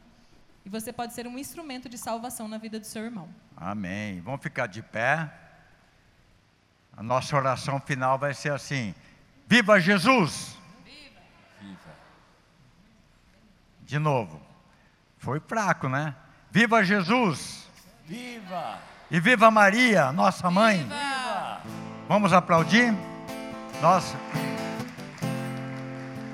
[0.66, 3.30] E você pode ser um instrumento de salvação na vida do seu irmão.
[3.56, 4.20] Amém.
[4.22, 5.47] Vamos ficar de pé.
[6.98, 8.96] A nossa oração final vai ser assim:
[9.46, 10.58] Viva Jesus!
[11.62, 11.92] Viva.
[13.86, 14.42] De novo.
[15.20, 16.16] Foi fraco, né?
[16.50, 17.68] Viva Jesus!
[18.04, 18.80] Viva!
[19.12, 20.80] E viva Maria, nossa mãe!
[20.84, 21.62] Viva!
[22.08, 22.94] Vamos aplaudir?
[23.80, 24.16] Nós,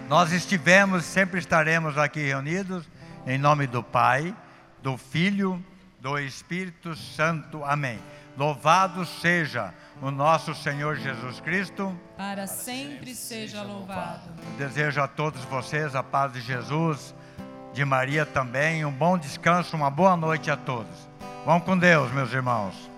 [0.07, 2.87] nós estivemos, sempre estaremos aqui reunidos,
[3.27, 4.33] em nome do Pai,
[4.81, 5.63] do Filho,
[5.99, 7.65] do Espírito Santo.
[7.65, 7.99] Amém.
[8.35, 11.95] Louvado seja o nosso Senhor Jesus Cristo.
[12.17, 14.31] Para sempre seja louvado.
[14.57, 17.13] Desejo a todos vocês a paz de Jesus,
[17.73, 21.09] de Maria também, um bom descanso, uma boa noite a todos.
[21.45, 22.92] Vão com Deus, meus irmãos.